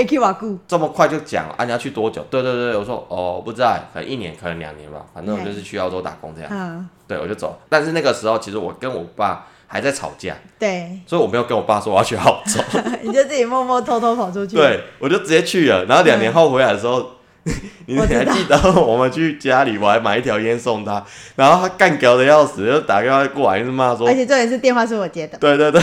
[0.67, 1.65] 这么快就讲啊？
[1.65, 2.25] 你要去多久？
[2.31, 6.51] 对对对，我说哦，不知道，可能一年，可能两年吧，反正我就是去澳洲打工这样。
[6.51, 7.61] 嗯，对，我就走。
[7.69, 12.61] 但是那个时候，其实我跟我爸还在吵架，对，所以我没有跟我爸说我要去澳洲。
[13.03, 15.85] 你就自己默默偷偷跑出去，，对，我就直接去了。
[15.85, 17.11] 然后两年后回来的时候，
[17.87, 21.05] 你还记得我们去家里，我还买一条烟送他，
[21.37, 25.37] 然后他干屌的要死，就打电话过来，就是骂说 而，且重点是电话是我接的。
[25.39, 25.83] 对对对，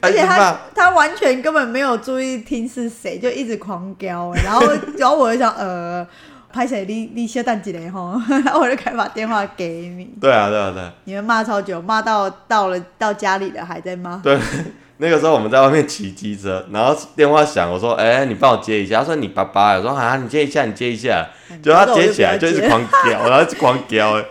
[0.00, 4.66] 而且他他完全根本没有注意听是谁，就一直狂飙、欸，然后
[4.98, 6.06] 然后我就想呃，
[6.52, 10.92] 拍谁你你先等几雷吼，然后我就赶快把电话给你，对啊对啊对啊。
[11.04, 14.38] 你们骂超久，骂到到了到家里了还在骂，对，
[15.00, 21.26] 那个时候我们在外面骑机车，然后电话响，我说：“哎、你帮我接一下。”他说：“你爸爸。”我说：“啊，你接一下，你接一下。”
[21.62, 24.24] 结果他接起来就一直狂屌，然后一直狂屌，哎，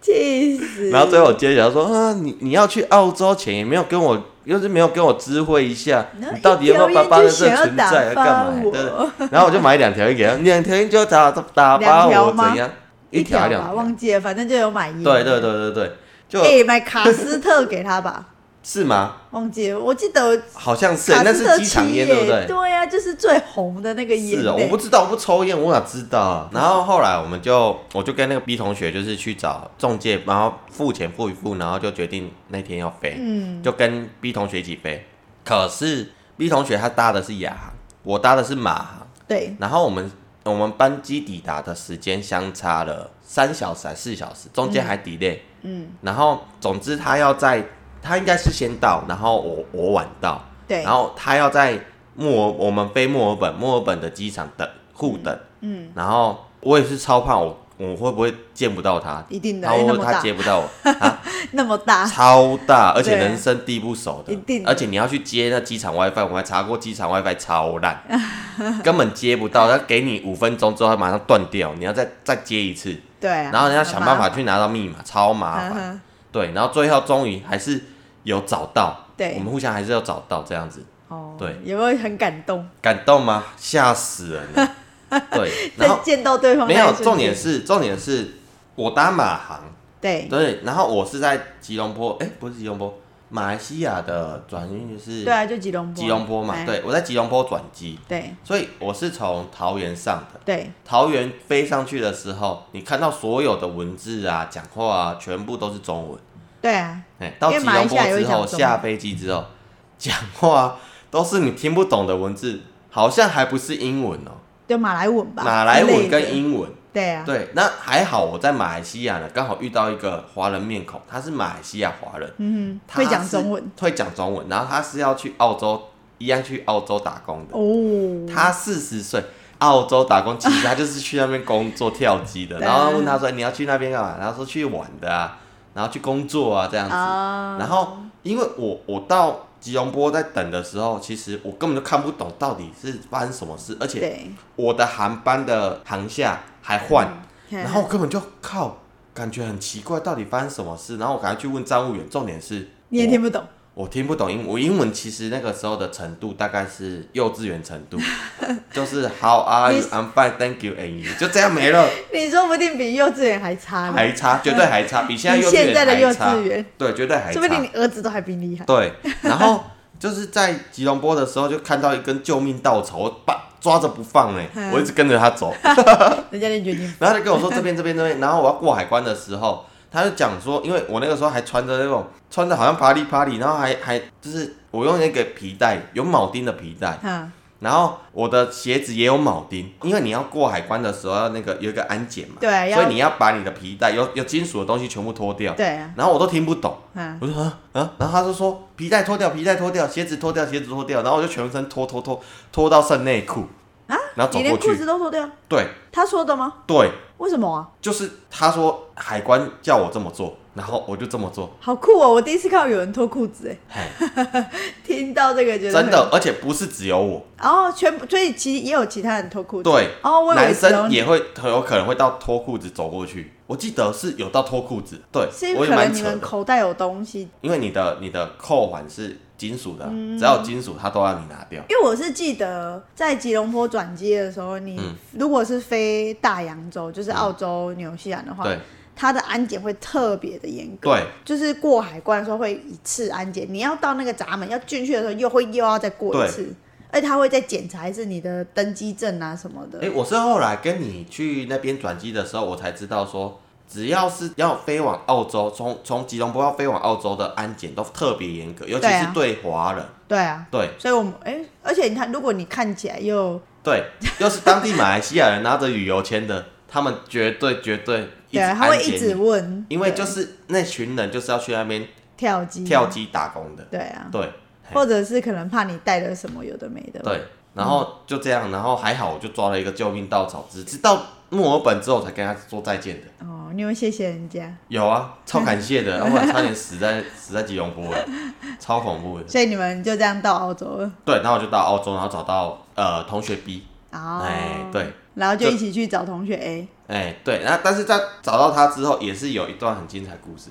[0.00, 0.88] 气死！
[0.88, 8.54] 然后最后我接起来说：“啊，你你要去澳洲前也没有跟我又是没有跟我知会一下，你到底有没有爸爸的这存在，干嘛？
[8.72, 9.28] 对。
[9.30, 12.70] 然后我就买两条烟给他，两条烟就打打发两条吗我 怎样？
[13.10, 13.74] 一条两条。
[13.74, 15.02] 忘记了，反正就有买烟。
[15.02, 15.92] 对对对对对，
[16.28, 18.26] 就哎、买卡斯特给他吧，
[18.64, 19.16] 是吗？
[19.32, 22.46] 忘记了，我记得好像是，卡那是机场烟，对不对？
[22.46, 26.48] 对呀、就是最红的那个烟、是哦，我不知道，我不抽烟，我哪知道啊？
[26.54, 35.06] 然后后来我们就，我就跟那个 B 同学就是去找中介，然后付钱付一付，然后就决定那天要飞，嗯，就跟 B 同学一起飞。
[35.44, 40.10] 可是 B 同学他搭的是亚航，我搭的是马航，对，然后我们
[40.44, 47.62] 我们班机抵达的时间相差了三小时还四小时，中间还 delay，嗯，然后总之他要在，
[48.04, 51.80] 他应该是先到，然后我我晚到，对，然后他要在
[52.14, 60.68] 墨尔，我们飞墨尔本，墨尔本的机场等互等，嗯，然后我也是超怕我我会不会见不到他，一定的，然后他因为那么大，接不到我，
[61.00, 61.20] 啊，
[61.52, 68.00] 那么大，超大，而且人生地不熟的，一定而且你要去接那机场 WiFi，我还查过机场 WiFi 超烂，
[68.84, 77.82] 根本接不到，他给你五分钟之后，他马上断掉，你要再再接一次，对啊，然后你要想办法去拿到密码，超麻烦，对，然后最后终于还是
[78.24, 80.84] 有找到，对我们互相还是要找到这样子。
[81.08, 82.68] 哦，对，有没有很感动？
[82.82, 83.44] 感动吗？
[83.56, 84.74] 吓死人了。
[85.30, 88.38] 对，然后见到对方没有，重点是重点是
[88.74, 89.60] 我搭马航，
[90.00, 92.92] 对对，然后我是在吉隆坡，哎、不是吉隆坡，
[93.28, 100.40] 马来西亚的转运是对啊，就吉隆坡，吉隆坡嘛，哎对，我在吉隆坡转机，对所以我是从桃园上的。
[100.44, 106.18] 对桃园飞上去的时候，你看到所有的文字啊、讲话啊，全部都是中文。
[106.64, 109.44] 对啊，哎、到吉隆坡之后，下飞机之后，
[109.98, 110.78] 讲话
[111.10, 114.32] 都是你听不懂的文字，好像还不是英文哦、
[114.66, 116.70] 就马来文吧，马来文跟英文。
[116.90, 123.70] 对啊，对，那还好，我在马来西亚呢，刚好遇到一个华人面孔，他是马来西亚华人，嗯哼，他会讲中文。
[123.78, 125.82] 会讲中文，然后他是要去澳洲，
[126.16, 127.54] 一样去澳洲打工的。
[127.58, 129.22] 哦，他四十岁，
[129.58, 132.58] 澳洲打工，其实他就是去那边工作跳机的。
[132.62, 135.36] 然后问他说：“你要去那边干嘛？”然后说去玩的啊，
[135.74, 136.94] 然后去工作啊这样子。
[136.94, 147.06] 啊，然后因为我我到吉隆坡在等的时候，其实我根本就看不懂到底是发生什么事，而且，我的航班的航下还换。
[147.08, 147.18] 嗯
[147.50, 148.78] 然后我根本就靠，
[149.12, 150.96] 感觉很奇怪，到底发生什么事？
[150.96, 157.98] 然后我赶快去问站务员，重点是你也听不懂，我听不懂英文，我英文其实那个时候的程度大概是幼稚园程度，
[158.72, 159.82] 就是 How are you?
[159.90, 167.62] I'm fine, thank you, and you，就这样没了，你说不定比幼稚园还差呢，还差，绝对还差，比现在幼稚现在的幼园还差稚，园，对，绝对还差说不定。
[167.64, 168.64] 你儿子都还比你厉害。
[168.64, 169.64] 对，然后
[169.98, 175.52] 就是在吉隆坡的时候，就看到一根救命稻草，我把抓着不放哎、嗯我一直跟着他走，
[176.30, 187.30] 人家就决定，然后他跟我说这边这边这边，然后我要过海关的时候，他就讲说，因为我那个时候还穿着那种穿的好像啪里啪里，然后还还就是我用那个皮带有铆钉的皮带，嗯，
[187.60, 195.76] 然后我的鞋子也有铆钉，因为你要过海关的时候要那个有一个安检嘛，对要所以你要把你的皮带有有金属的东西全部脱掉，对。
[195.76, 203.46] 啊，然后我都听不懂，嗯，我说啊啊，然后他就说皮带脱掉，皮带脱掉，鞋子脱掉，鞋子脱掉，然后我就全身脱脱脱脱到剩内裤
[203.86, 205.30] 啊，然后走你连裤过去，子都脱掉？
[205.48, 205.68] 对。
[205.92, 206.52] 他说的吗？
[206.66, 207.68] 对，为什么啊？
[207.80, 212.12] 就是他说海关叫我这么做，然后我就这么做，好酷哦！
[212.12, 214.44] 我第一次看到有人脱裤子，哎，嘿，
[214.84, 219.70] 听到这个觉得真的，，而且不是只有我，然后全部，所以其实也有其他人脱裤子。
[219.70, 230.18] 对，哦，男生也会很有可能会到脱裤子走过去，我记得是有到脱裤子，对，是可能你们口袋有东西，因为你的你的扣环是金属的，嗯。
[230.18, 231.62] 只要有金属，它都要你拿掉。
[231.68, 234.94] 因为我是记得在吉隆坡转机的时候，你嗯。
[235.18, 238.58] 如果是飞大洋洲，就是澳洲、纽西兰的话，对。
[238.96, 240.90] 它的安检会特别的严格。
[240.90, 246.54] 对，就是过海关的时候会一次安检，你要到那个闸门要进去的时候，又会又要再过一次，
[246.92, 249.80] 而且他会再检查一次你的登机证啊什么的。
[249.80, 253.40] 哎、我是后来跟你去那边转机的时候，我才知道说，
[253.74, 259.84] 只要是要飞往澳洲，从从吉隆坡要飞往澳洲的安检都特别严格，尤其是对华人。
[260.06, 260.70] 对啊，对。
[260.78, 263.82] 所以我们哎、而且你看，如果你看起来又对，
[264.18, 271.84] 又是当地马来西亚人拿着旅游签的，他们绝对绝对一直对，他会一直，问，因为就是那群人就是要去那边
[272.16, 272.64] 跳机。
[272.64, 273.64] 跳，机打工的。
[273.70, 274.30] 对啊，对。
[274.72, 277.20] 或者是可能怕你带了什么有的没的，对，
[277.52, 283.26] 然后就这样，然后还好我就抓了一个救命稻草，只直到墨尔本之后才跟他说再见的。
[283.26, 288.04] 哦，你有谢谢人家，有啊， 超感谢的，要不然差点死在死在吉隆坡了，
[288.60, 289.26] 超恐怖的。
[289.28, 300.50] 所以你们就这样到澳洲了，对，然后我就到澳洲，然后找到呃同学 B，哦，哎对，然后就就一起去找同学 A，哎对，然后但是在找到他之后，也是有一段很精彩故事。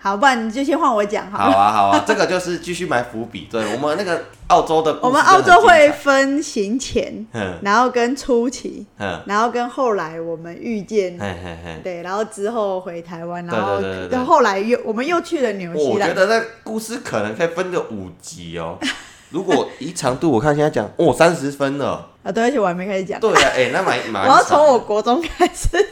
[0.00, 1.56] 好，不然你就先换我讲好好了。
[1.56, 3.48] 啊好啊， 这个就是继续埋伏笔。
[3.50, 11.80] 对我们那个澳洲的我们澳洲会分行前，嗯然后跟初期，嗯，然后跟后来我们遇见，嘿嘿嘿。
[11.82, 13.80] 对，然后之后回台湾，然后
[14.20, 16.08] 后后来又我们又去了纽西兰。
[16.08, 18.78] 我觉得那故事可能可以分个五集哦。
[19.30, 22.08] 如果一长度，我看现在讲，哦，三十分了。
[22.22, 23.20] 啊，对而且，我还没开始讲。
[23.20, 24.22] 对啊，哎、那蛮蛮。
[24.30, 25.82] 我要从我国中开始讲。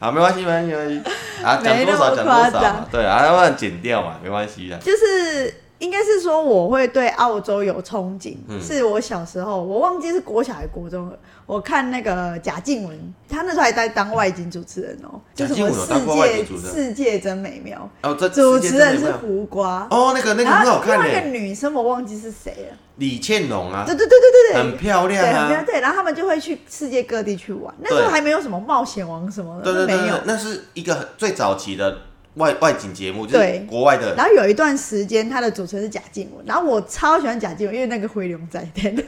[0.00, 1.02] 好，没关系，没关系，没关系。
[1.44, 4.76] 啊，讲多少讲多少嘛，对啊，要不然剪掉嘛，没关系的。
[4.78, 11.18] 就是应该是说我会对澳洲有憧憬，嗯是我小时候我忘记是国小还是国中了。
[11.50, 12.96] 我看那个贾静雯，
[13.28, 16.74] 她那时候还在当外景主持人哦、就贾什么静雯有当过外世界景主持人？
[16.76, 23.82] 世界真美妙，哦，这主持人是胡瓜，哦，那个那个然很好看后另外一个，女生我忘记是谁了，李倩蓉啊。
[23.84, 25.64] 对，对对对对对，很漂亮对，很漂亮，啊。
[25.66, 28.10] 对，然后他们就会去世界各地去玩，那时候对。
[28.12, 30.20] 还没有什么冒险王什么的，对对对没有，。
[30.26, 31.98] 那是一个很最早期的
[32.34, 33.66] 外外景节目，就是对。
[33.68, 34.14] 国外的。
[34.14, 38.92] 然后有一段时间，他的主持人是贾静雯，然后我超喜欢贾静雯，因为那个回龙仔对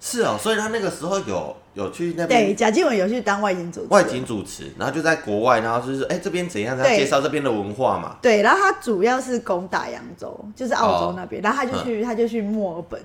[0.00, 8.16] 是哦，所以他那个时候有有去那边对，贾静雯有去当外景主持外景主持，然后就在国外，然后就是哎、这边怎样，他对介绍这边的文化嘛。
[8.22, 13.00] 对，然后他主要是攻打扬州，就是澳洲哦那边，然后他就去他就去墨尔本，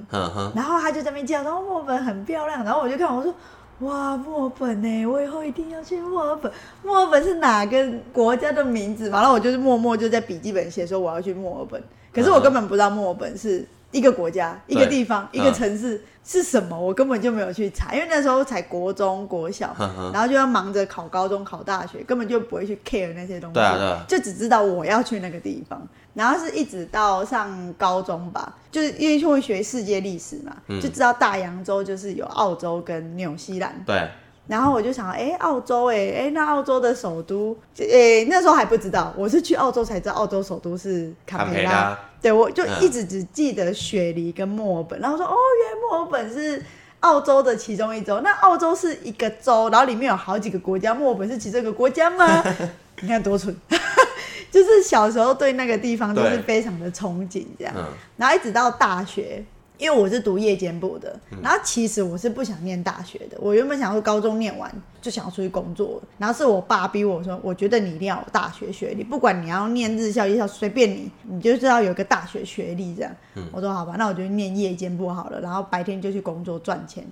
[0.56, 3.34] 然后他就在那边介绍，说墨尔本很漂亮，然后我就看我说。
[3.80, 5.06] 哇，墨尔本呢？
[5.06, 6.50] 我以后一定要去墨尔本。
[6.82, 9.20] 墨尔本是哪个国家的名字嘛？
[9.20, 19.74] 然后我就是默默就在笔记本写说我要去墨尔本，可是我根本不知道墨尔本是一个国家、一个地方、一嗯个城市是什么，我根本就没有去查，因为那时候才国中、国小
[20.12, 23.60] 然后就要忙着考高中、考大学，根本就不会去 care 那些东西。
[24.08, 25.82] 就只知道我要去那个地方，
[26.14, 30.82] 然后是一直到上高中吧，就是因为会学世界历史嘛，嗯。
[30.82, 34.10] 就知道大洋洲就是有澳洲跟纽西兰，对，
[34.48, 41.98] 然后我就想，哎、澳洲、哎，哎，那澳洲的首都，哎、那时候还不知道，我是去澳洲才知道澳洲首都是坎坎培拉。
[42.22, 46.64] 对，我就嗯一直只记得雪梨跟墨尔本，然后说，哦，原来墨尔本是
[47.02, 52.44] 澳洲的其中一州，那澳洲是一个州，然后里面有好几个国家，墨尔本是其中一个国家吗？
[53.02, 53.56] 你看多蠢，
[54.50, 57.74] 就是小时候对那个地方都是非常的憧憬这样。
[57.78, 57.84] 嗯，
[58.18, 59.44] 然后一直到大学，
[59.78, 63.38] 因为我是读夜间部的，嗯然后其实我是不想念大学的。
[63.40, 73.12] 我原本想说高中念完就想要出去工作，然后是我爸逼我说，我觉得你一定要有大学学历，不管你要念日校、夜校，随便你，你就知道有一个大学学历这样。
[73.36, 77.06] 嗯我说好吧，那我就念夜间部好了，然后白天就去工作赚钱。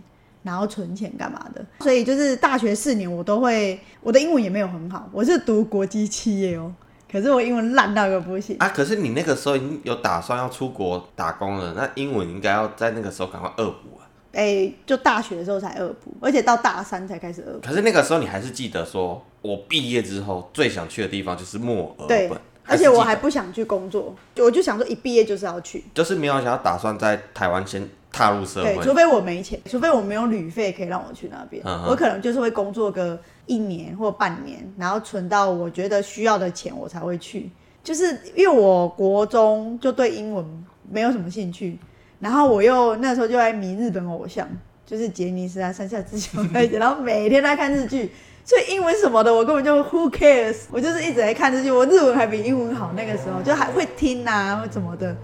[0.46, 1.66] 然后存钱干嘛的？
[1.80, 6.70] 所以就是大学四年我都会，我的英文也没有很好，我是读国际企业哦，
[7.14, 8.58] 可是我英文烂到一个不行。
[8.58, 14.02] 啊，可是你那个时候已经有打算要出国打工了，那英文应该要在那个时候赶快恶补啊。
[14.34, 17.60] 哎、就大学的时候才恶补，而且到大三才开始恶补。
[17.68, 28.92] 可是那个时候你还是记得说，我毕业之后最想去的地方就是墨尔对本，，而且我还不想去工作，我就想说一毕业就是要去，就是没有想要打算在台湾先踏入社对，会除。
[28.92, 37.50] 非我没钱，除非我没有旅费可以让我去那边，嗯我可能就是会工作个一年或半年，然后存到我觉得需要的钱，我才会去。
[37.84, 40.46] 就是因为我国中就对英文
[40.90, 41.78] 没有什么兴趣，
[42.20, 44.48] 然后我又那时候就在迷日本偶像，
[44.86, 48.10] 就是杰尼斯啊、山下智久那些， 然后每天都在看日剧。
[48.46, 52.92] 所以英文什么的，我根本就 who cares，我就是一直在看日剧，我日文还比英文好。
[52.94, 55.16] 那个时候就还会听啊或怎么的，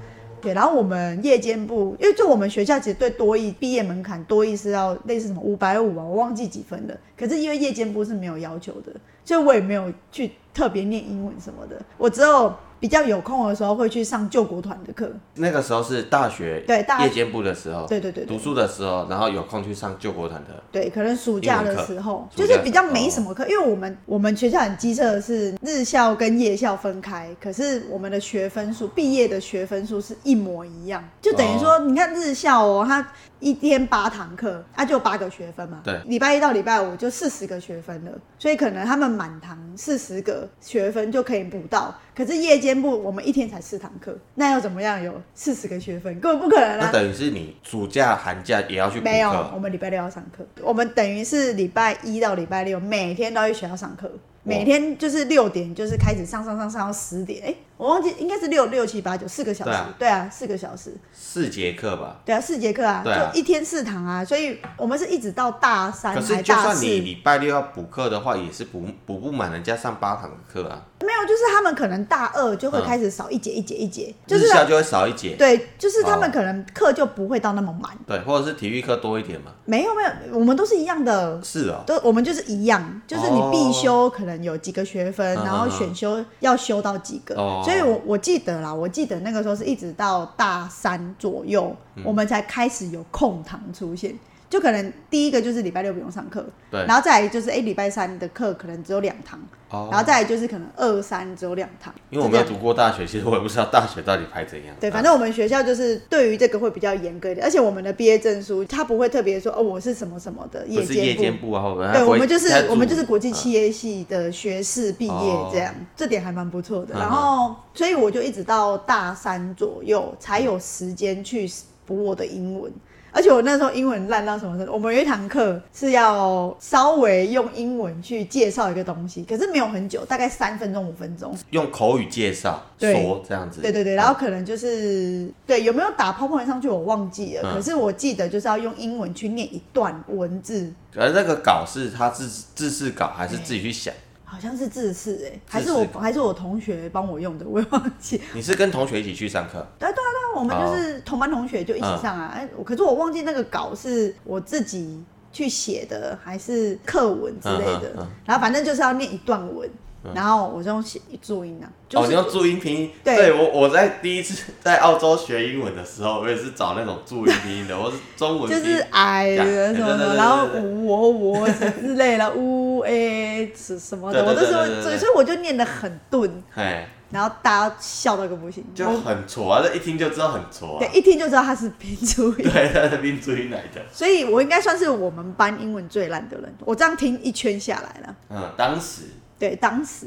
[0.41, 0.53] 对。
[0.53, 6.97] 然后我们夜间部，因为就我们学校其实对多艺毕业门槛，多艺是要类似什么五百五啊，我忘记几分了。
[7.17, 8.91] 可是因为夜间部是没有要求的，
[9.29, 11.79] 所以我也没有去特别念英文什么的。
[11.99, 20.63] 我只有比较有空的时候会去上救国团的课，那个时候是大学对大夜间部的时候，对对对对读书的时候，然后有空去上救国团的。
[20.71, 33.05] 对，可能暑假的时候，就是比较没什么课，因为我们我们学校很机车的是日校跟夜校分开，可是我们的学分数毕业的学分数是一模一样，就等于说，你看日校哦，它
[33.39, 46.19] 一天八堂课，它就八个学分嘛，对礼拜一到礼拜五就四十个学分了，所以可能他们满堂四十个学分就可以补到，可是夜间部我们一天才四堂课，那要怎么样有四十个学分？
[46.19, 46.85] 根本不可能啊！
[46.85, 50.45] 那等于是你暑假、寒假也要去补没有，课我们礼拜六要上课。
[50.61, 54.11] 我们等于是礼拜一到礼拜六每天都要去学校上课，
[54.49, 57.45] 每天就是六点就是开始上上上上到十点。
[57.45, 59.77] 哎、我忘记应该是六六七八九四个小时。
[59.97, 60.93] 对啊四个小时。
[61.13, 62.19] 四节课吧。
[62.25, 66.85] 对啊，四节课啊，啊就一天四堂啊，所以我们是一直到大三可还是就算大四。
[66.85, 70.85] 你礼拜六要补课的话，也是补补不满人家上八堂的课啊。
[71.01, 72.85] 没有，就是他们可能大二就会嗯。
[72.89, 77.95] 开始少一节一节一节，就是他日校就会少一节，对，就是他们哦可能课就不会到那么满。
[78.07, 79.51] 对，或者是体育课多一点嘛。
[79.65, 81.39] 没有没有，我们都是一样的。
[81.43, 85.41] 是哦，都我们就是一样，就是你必修可能有几个学分，哦。
[85.45, 87.61] 然后选修要修到几个，哦。
[87.63, 92.03] 所以我我记得啦，我记得那个时候是一直到大三左右，嗯。
[92.03, 94.17] 我们才开始有空堂出现。
[94.49, 96.83] 就可能第一个就是礼拜六不用上课，对。
[96.87, 99.39] 然后再来就是哎礼拜三的课可能只有两堂，
[99.69, 99.87] 哦。
[99.91, 102.59] 然后再来就是可能二三只有两堂，因为我没有是这样。
[102.59, 104.75] 读过大学，其实我也不知道大学到底排怎样。
[104.79, 115.49] 对，啊反正我们学校就是对于这个会比较严格一点，而且我们的毕业证书它不会特别说哦我是什么什么的不是夜夜间部啊，或者对，我们就是我们就是国际企业系的学士毕业哦。
[115.53, 116.95] 这样，这点还蛮不错的。
[116.95, 121.47] 嗯然后，所以我就一直到大三左右才有时间去
[121.85, 122.71] 补我的英文。
[123.11, 124.73] 而且我那时候英文烂到什么程度？
[124.73, 131.35] 我们有一堂课是要稍微用英文去介绍一个东西，可是没有很久，大概三分钟五分钟。
[131.49, 133.61] 用口语介绍说这样子。
[133.61, 143.93] 对对对，然后可能就是对有没有打 PowerPoint 上去我忘记了，嗯可是我记得就是要用英文去念一段文字，可是那个稿是他自自式稿还是自己去想？
[144.29, 148.21] 好像是自试哎，还是我还是我同学帮我用的，我也忘记。
[148.33, 149.65] 你是跟同学一起去上课？
[149.79, 152.39] 对对对，我们就是同班同学就一起上啊。
[152.63, 157.89] 可是我忘记那个稿是我自己去写的，还是课文之类的。
[157.89, 159.67] 嗯嗯嗯然后反正就是要念一段文，
[160.13, 162.91] 然后我就用写注音啊，就哦，你用注音拼音？
[163.03, 180.99] 对我我在第一次在澳洲学英文的时候，我也是找那种注音拼音的， 我是中文就是哎讲什么的，对对对对然后我我我之类的，呜哎什什么的，我都是会对对对对所以我就念得很钝，嘿，然后大家笑到个不行，就很挫啊，这一听就知道很挫啊对。
[180.99, 182.37] 一听就知道他是拼注音。
[182.49, 183.81] 对，他是拼注音来的。
[183.91, 186.55] 所以我应该算是我们班英文最烂的人。
[186.63, 189.03] 我这样听一圈下来了，嗯，当时，
[189.39, 190.05] 对，当时。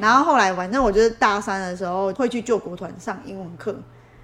[0.00, 3.76] 然后后来，反正我就是大三的时候会去救国团上英文课，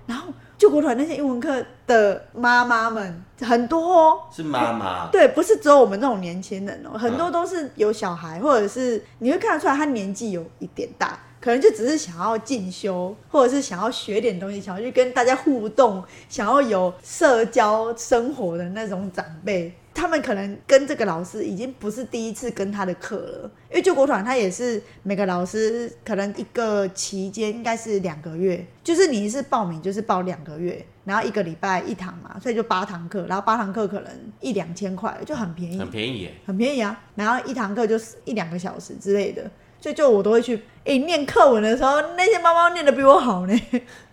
[0.06, 5.08] 然后救国团那些英文课的妈妈们很多哦，是妈妈。
[5.12, 19.72] 对，不是只有我们这种年轻人哦，很多都是有小孩，或者是你会看得出来他年纪有一点大，可能就只是想要进修，或者是想要学点东西，想要去跟大家互动，想要有社交生活的那种长辈。
[19.98, 37.02] 他们可能跟这个老师已经不是第一次跟他的课了，因为救国团他也是每个老师可能一个期间应该是两个月，就是你是报名就是报两个月，然后一个礼拜一堂嘛，所以就八堂课，然后八堂课可能一两千块，就很便宜，很便宜，很便宜啊。
[37.16, 40.62] 然后一堂课就是一两个小时之类的，所以就我都会去。
[40.84, 43.52] 诶、念课文的时候，那些猫猫念的比我好呢。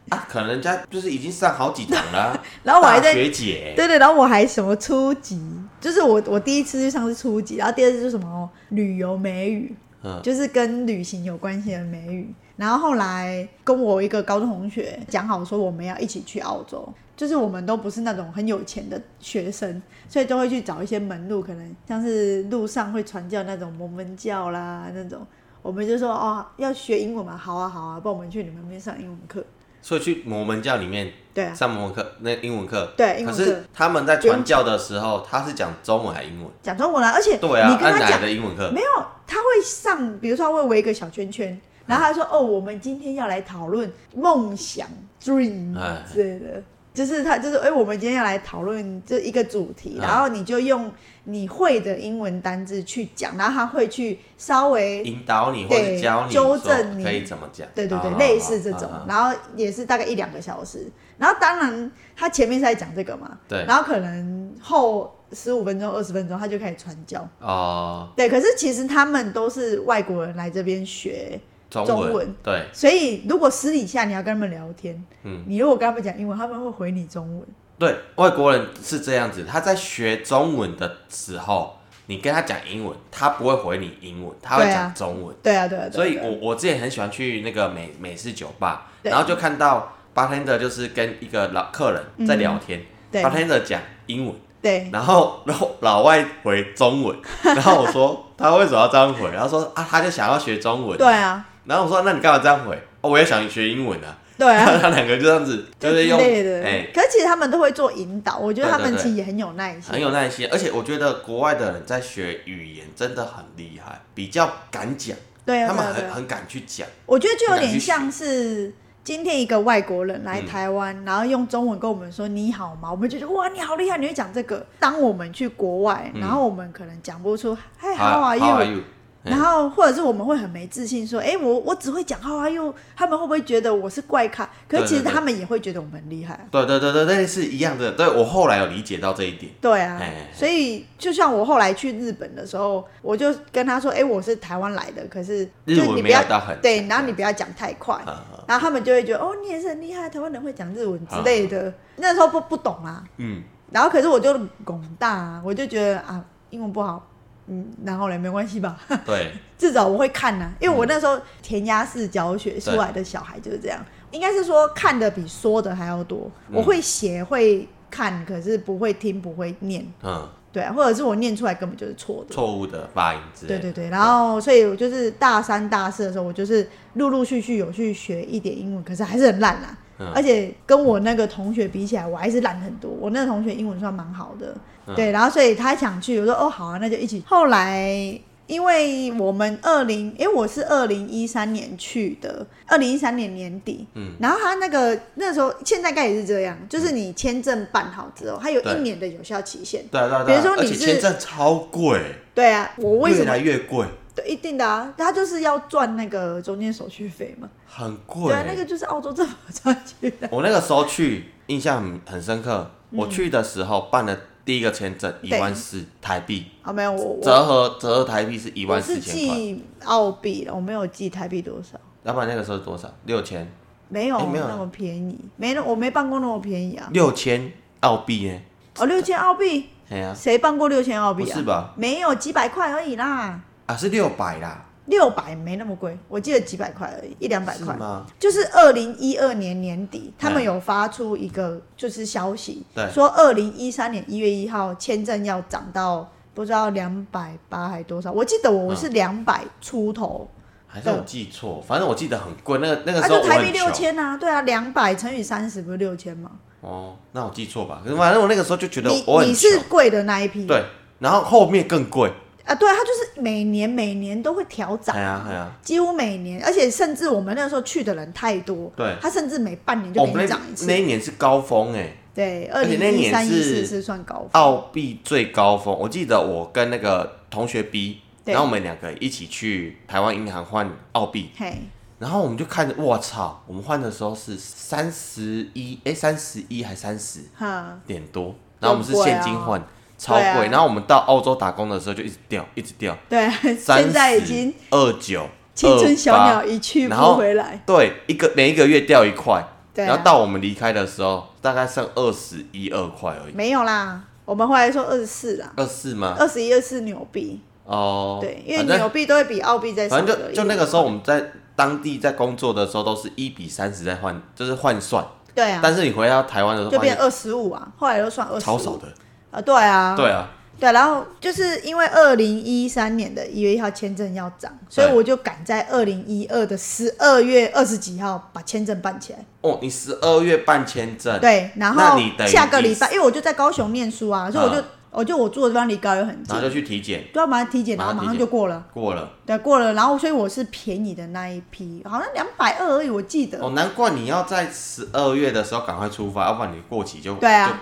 [0.09, 5.41] 啊，可能人家就是已经上好几堂了啊， 然后我还在大学姐，对对，然后我还什么初级，
[5.81, 12.33] 就是我我第一次去上是初级，然后第二次就是什么旅游美语，嗯就是跟旅行有关系的美语。
[12.55, 16.87] 然后后来跟我一个高中同学讲好说我们要一起去澳洲，
[17.17, 25.25] 就是我们都不是那种很有钱的学生，所以都会去找一些门路，可能像是路上会传教那种摩门教啦那种。
[25.61, 29.43] 我们就说哦，要学英文嘛，好啊好啊，帮我们去你们那边上英文课。
[29.85, 36.51] 所以去摩门教里面对啊，上摩门课，那英文课，对英文课可是他们在传教的时候，他是讲中文还是英文？
[36.63, 38.71] 讲中文啦，而且对啊，你跟他讲英文课？
[38.71, 38.87] 没有，
[39.27, 44.87] 他会上，比如说他会围一个小圈圈，然后他说：“哦，我们今天要来讨论梦想
[45.23, 46.63] （dream） 哎之类的。”
[46.95, 50.91] 就是他就是哎、我们今天要来讨论这一个主题，哎然后你就用
[51.25, 57.03] 你会的英文单字去讲，然后他会去稍微引导你或者对教你纠正你。
[57.03, 57.67] 可以怎么讲？
[57.75, 58.89] 对对对，啊类似这种。
[59.07, 63.65] 然后也是大概一两个小时，然后当然他前面是在讲这个嘛，对。
[63.67, 71.39] 然后可能后十五分钟、二十分钟他就开始传教，哦，对，可是其实他们都是外国人来这边学，
[71.69, 72.35] 中文中文。
[72.43, 75.43] 对，所以如果私底下你要跟他们聊天，嗯。
[75.47, 77.47] 你如果跟他们讲英文，他们会回你中文。
[77.77, 85.35] 对，外国人是这样子，他在学中文的时候，你跟他讲英文，他不会回你英文，他会讲中文。
[85.43, 92.85] 对啊，对啊，所以我我之前很喜欢去那个美美式酒吧，然后就看到 bartender 就是跟一个老客人在聊天、嗯。
[93.11, 93.21] 对。
[93.21, 94.89] b a r t e n d e r 讲英文，对。
[94.93, 99.29] 然后然后老外回中文，然后我说 他为什么要这样回？
[99.37, 100.97] 他说啊，他就想要学中文。
[100.97, 102.75] 对啊，然后我说那你干嘛这样回？
[103.01, 104.17] 哦，我也想学英文啊。
[104.37, 106.19] 对啊， 他两个就这样子，就是用。
[106.19, 109.93] 哎、可是其实他们都会做引导，我觉得他们对对对其实也很有耐心。
[109.93, 115.93] 很有耐心，而且我觉得国外的人在学语言真的很厉害，比较敢讲，对啊，他们。
[115.93, 116.85] 很很敢去讲。
[117.05, 118.73] 我觉得就有点像是
[119.05, 122.91] 今天一个外国人来嗯台湾，然后用中文跟我们说你好吗？
[122.91, 124.65] 我们就觉得哇你好厉害，你会讲这个。
[124.81, 128.81] 当我们去国外，嗯然后我们可能讲不出 are How are you？
[129.25, 134.47] 然后或者是我们会很没自信，说，哎、我我只会讲话啊，又他们会不会觉得我是怪咖？
[134.67, 136.41] 可是其实他们也会觉得我们很厉害啊。
[136.51, 137.91] 对对对对对，是一样的。
[137.91, 139.51] 对我后来有理解到这一点。
[139.59, 147.99] 对啊哎，所以就像我后来去日本的时候，我就跟他说：“哎、我是台湾来的，可是日文没就你不要有到很对，然后你不要讲太快，
[148.47, 151.73] 然后他们就会觉得哦，你也是很厉害，台湾人会讲日文之类的。
[151.97, 157.07] 那时候不不懂啊，嗯，然后可是我就拱大、啊，我就觉得啊，英文不好，
[157.47, 163.79] 嗯，然后嘞没关系吧，对， 至少我会看呐、因为我那时候填鸭式教学出来的小孩就是这样，
[164.11, 166.31] 应该是说看的比说的还要多。
[166.49, 172.33] 嗯我会写会看，可是不会听不会念，嗯，对啊，或者是我念出来根本就是错的。
[172.33, 173.59] 错误的发音之类的。
[173.61, 179.77] 对对对，然后所以我就是大三大四的时候，我就是陆陆续续有去学一点英文，可是还是很烂啦。
[179.99, 180.11] 嗯。
[180.13, 182.89] 而且跟我那个同学比起来，我还是懒很多。
[182.99, 184.55] 我那个同学英文算蛮好的，
[184.87, 184.95] 嗯。
[184.95, 187.23] 对，然后所以他想去，我说哦好啊，那就一起。
[187.25, 199.81] 后来因为我们二零，因为我是二零一三年去的，二零一三年年底，嗯，然后他那个那时候现在应该也是这样，就是你签证办好之后，它有一年的有效期限。
[199.89, 201.99] 对对对啊比如说你是签证超贵，
[202.35, 207.49] 对啊，我为什么越来越贵，对，一定的啊，他就是要赚那个中间手续费嘛。
[207.67, 208.27] 很贵。
[208.27, 210.29] 对啊，那个就是澳洲政府赚去的。
[210.31, 212.71] 我那个时候去，印象很很深刻。
[212.91, 222.89] 我去的时候办了第一个签证，一对万四台币，啊，没有我折合折合台币是一万四千澳币了，我没有记台币多少，老板那个时候是多少？
[223.03, 223.51] 六千，
[223.89, 226.87] 没有哎没有那么便宜，没那我没办过那么便宜啊。
[226.93, 227.51] 六千
[227.81, 228.39] 澳币呢？
[228.77, 229.69] 哦，六千澳币，
[230.15, 231.25] 谁办过六千澳币啊？
[231.25, 231.73] 不是吧？
[231.75, 237.75] 没有几百块而已啦，啊是六百啦，六百没那么贵，我记得几百块而已，一两百块。
[238.19, 250.29] 就是二零一二年年底，他们哎有发出一个就是消息，对说二零一三年一月一号签证要涨到不知道两百八还多少，我记得我嗯是两百出头，
[250.67, 251.59] 还是我记错？
[251.65, 252.59] 反正我记得很贵。
[252.59, 253.71] 那个那个啊时候就台币六。
[253.71, 256.29] 千啊，对啊，两百乘以三十不是六千吗？
[256.61, 257.81] 哦，那我记错吧？
[257.83, 259.59] 可是反正我那个时候就觉得你你是。
[259.69, 260.63] 贵的那一批，对，
[260.99, 262.11] 然后后面更贵。
[262.45, 275.75] 啊，对啊，它就是每年每年都会调涨哎，呀哎呀，几乎每年，而且甚至我们那时候去的人太多，对它甚至每半年就哦，给你涨一次，那一年是高峰哎，对，二零那一三一四是是算高峰，澳币最高峰。
[275.77, 281.53] 我记得我跟那个同学 B，然后我们两个一起去台湾银行换澳币，嘿，
[281.97, 289.61] 然后我们就看着，我操，我们换的时候是三十一，哎，三十一还三十哈，点多，然后我们是现金换，
[289.97, 290.47] 超贵。
[290.49, 299.43] 然后我们到澳洲打工的时候就一直掉，一直掉，对，三现在已经二九，青春小鸟一去不回来，对，一个每一个月掉一块，
[299.73, 306.15] 然后到我们离开的时候，大概剩二十一二块而已，没有啦，我们后来说二十四啦，二十四吗？
[306.19, 318.87] 二十一、二四纽币，哦，对，因为反正纽币都会比澳币在少反正就就那个时候我们在当地在工作的时候都是一比三十在换，就是换算，对啊，但是你回到台湾的时候就变二十五啊，后来都算二十超少的，
[319.35, 320.29] 啊，对啊，对啊，
[320.59, 329.19] 对，然后就是因为二零一三年的一月一号签证要涨，所以我就赶在二零一二的十二月二十几号把签证办起来。
[329.41, 334.65] 哦，你十二月办签证，对，然后下个礼拜，因为我就在高雄念书啊，所以我就、嗯
[334.95, 336.33] 我就我住的地方离高雄很近。
[336.33, 338.63] 然后，就去体检，都要马上体检，然后马上就过了。
[338.73, 343.37] 过了，对，过了，然后所以我是便宜的那一批，好像两百二而已，我记得。
[343.41, 347.61] 哦，难怪你要在十二月的时候赶快出发，要不然你过期就对啊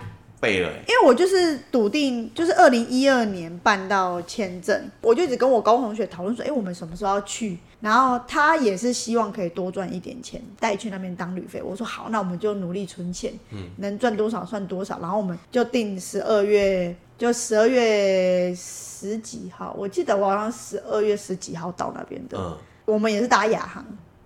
[0.88, 7.58] 因为我就是笃定，就是二零一二年办到签证，我就一直跟我高中同学讨论说，哎、我们什么时候要去？
[7.80, 11.62] 然后他也是希望可以多赚一点钱，带去那边当旅费。
[11.62, 15.00] 我说好，那我们就努力存钱，嗯能赚多少算多少。
[15.00, 22.38] 然后我们就定十二月，就十二月十几号，我记得我好像十二月十几号到那边的。
[22.38, 23.86] 嗯，我们也是打亚航，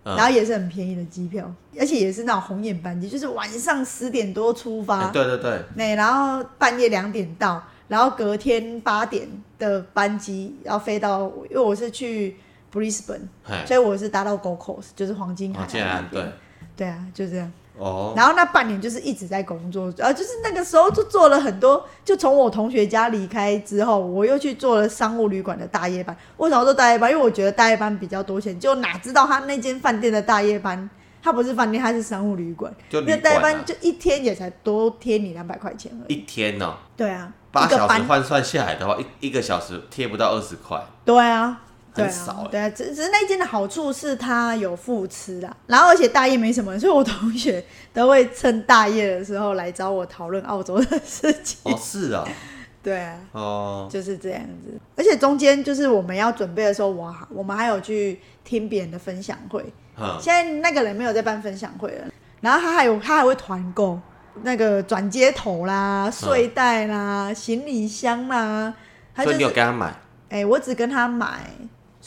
[0.09, 5.01] 嗯然后也是很便宜的机票，而且也是那种红眼班机，就是晚上十点多出发。
[5.01, 9.27] 哎对对对，那然后半夜两点到，然后隔天八点
[9.59, 12.37] 的班机要飞到，因为我是去
[12.73, 16.33] Brisbane，嘿，所以我是搭到 Gold Coast，就是黄金海哦，岸对那边。，
[16.77, 17.51] 对啊，就这样。
[17.77, 26.15] 哦，然后那半年就是一直在工作，然后就是那个时候就做了很多，就从我同学家离开之后，我又去做了商务旅馆的大夜班。
[26.37, 27.11] 为什么做大夜班？
[27.11, 30.89] 因为我觉得大夜班比较多钱，就哪知道他那间饭店的大夜班，
[31.21, 36.13] 他不是饭店，他是商务旅馆，就旅那大夜班就一天也才多贴你两百块钱而已。
[36.13, 41.66] 一天哦，对啊，八一个班小时换算下来的话，一一个小时贴不到二十块，对啊，对
[42.03, 51.71] 很少欸，啊对啊，只只是那间的好处是它有副吃啦，然后而且大夜没什么人，所以我同学都会趁大夜的时候来找我讨论澳洲的事情。
[51.71, 52.27] 哦，是啊，
[52.83, 54.77] 对啊，哦，就是这样子。
[54.95, 59.65] 而且中间就是我们要准备的时候，我我们还有去听别人的分享会。
[59.99, 62.05] 嗯，现在那个人没有在办分享会了，
[62.41, 63.99] 然后他还有他还会团购
[64.43, 68.73] 那个转接头啦、睡袋啦、行李箱啦。
[69.15, 69.95] 他所以你有就是跟他买？
[70.29, 71.49] 哎、我只跟他买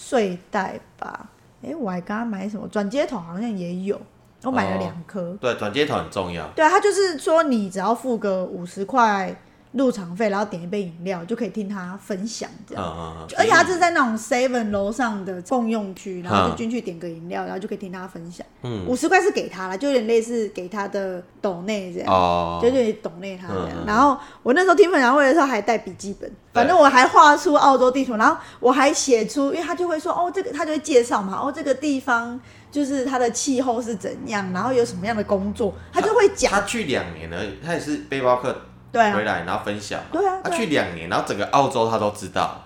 [0.00, 1.28] 睡袋吧。
[1.62, 4.00] 哎、我还刚刚买什么转接头，好像也有，
[4.44, 5.36] 我买了哦两颗。
[5.38, 6.48] 对，转接头很重要。
[6.56, 9.36] 对啊，他就是说你只要付个五十块
[9.72, 13.28] 入场费，然后点一杯饮料，就可以听他分享这嗯样。
[13.38, 18.44] 而且他是在那种 Seven 楼上的共用区，然后就嗯进去点个饮料，然后就可以听他分享。
[18.62, 22.12] 嗯五十块是给他了，就有点类似给他的抖内这样。
[22.12, 32.38] 哦，就有点抖内他这样，然后我那时候听分享会的时候还带笔记本，反正我还画出澳洲地图，然后我还写出，因为他就会说哦，这个他就会介绍嘛，哦，这个地方
[32.70, 38.60] 就是它的气候是怎样，然后有什么样的工作，他就会讲，他去两年而已，他也是背包客
[38.92, 40.06] 对啊回，来然后分享嘛。
[40.12, 42.62] 对啊对啊他去两年，然后整个澳洲他都知道。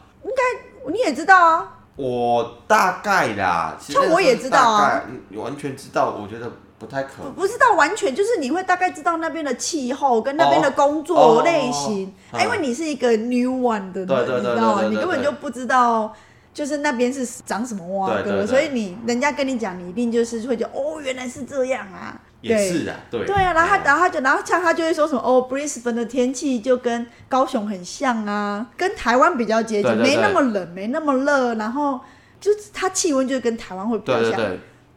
[0.87, 7.33] 你也知道啊，我大概啦，其实像我也知道啊大概，嗯完全知道，我觉得不太可能。
[7.33, 14.81] 不不是到完全，就是你会大概知道那边的气候跟那边的工作哦类型，因为你是一个 new one 的人，对对对你知道吗？
[14.83, 16.15] 对对对你根本就不知道。
[16.53, 22.15] 就是那边是长什么蛙哥，对对对所以你人家跟你讲，你一定就是会觉得哦，原来是这样啊。
[22.45, 23.25] 也对是啊，对。
[23.27, 31.99] 对啊，然后他，嗯然后他就，然后像他就会说什么哦，Brisbane 的天气就跟高雄很像啊，跟台湾比较接近，对对对没那么冷，没那么热，然后
[32.41, 34.41] 就是它气温就跟台湾会比较像。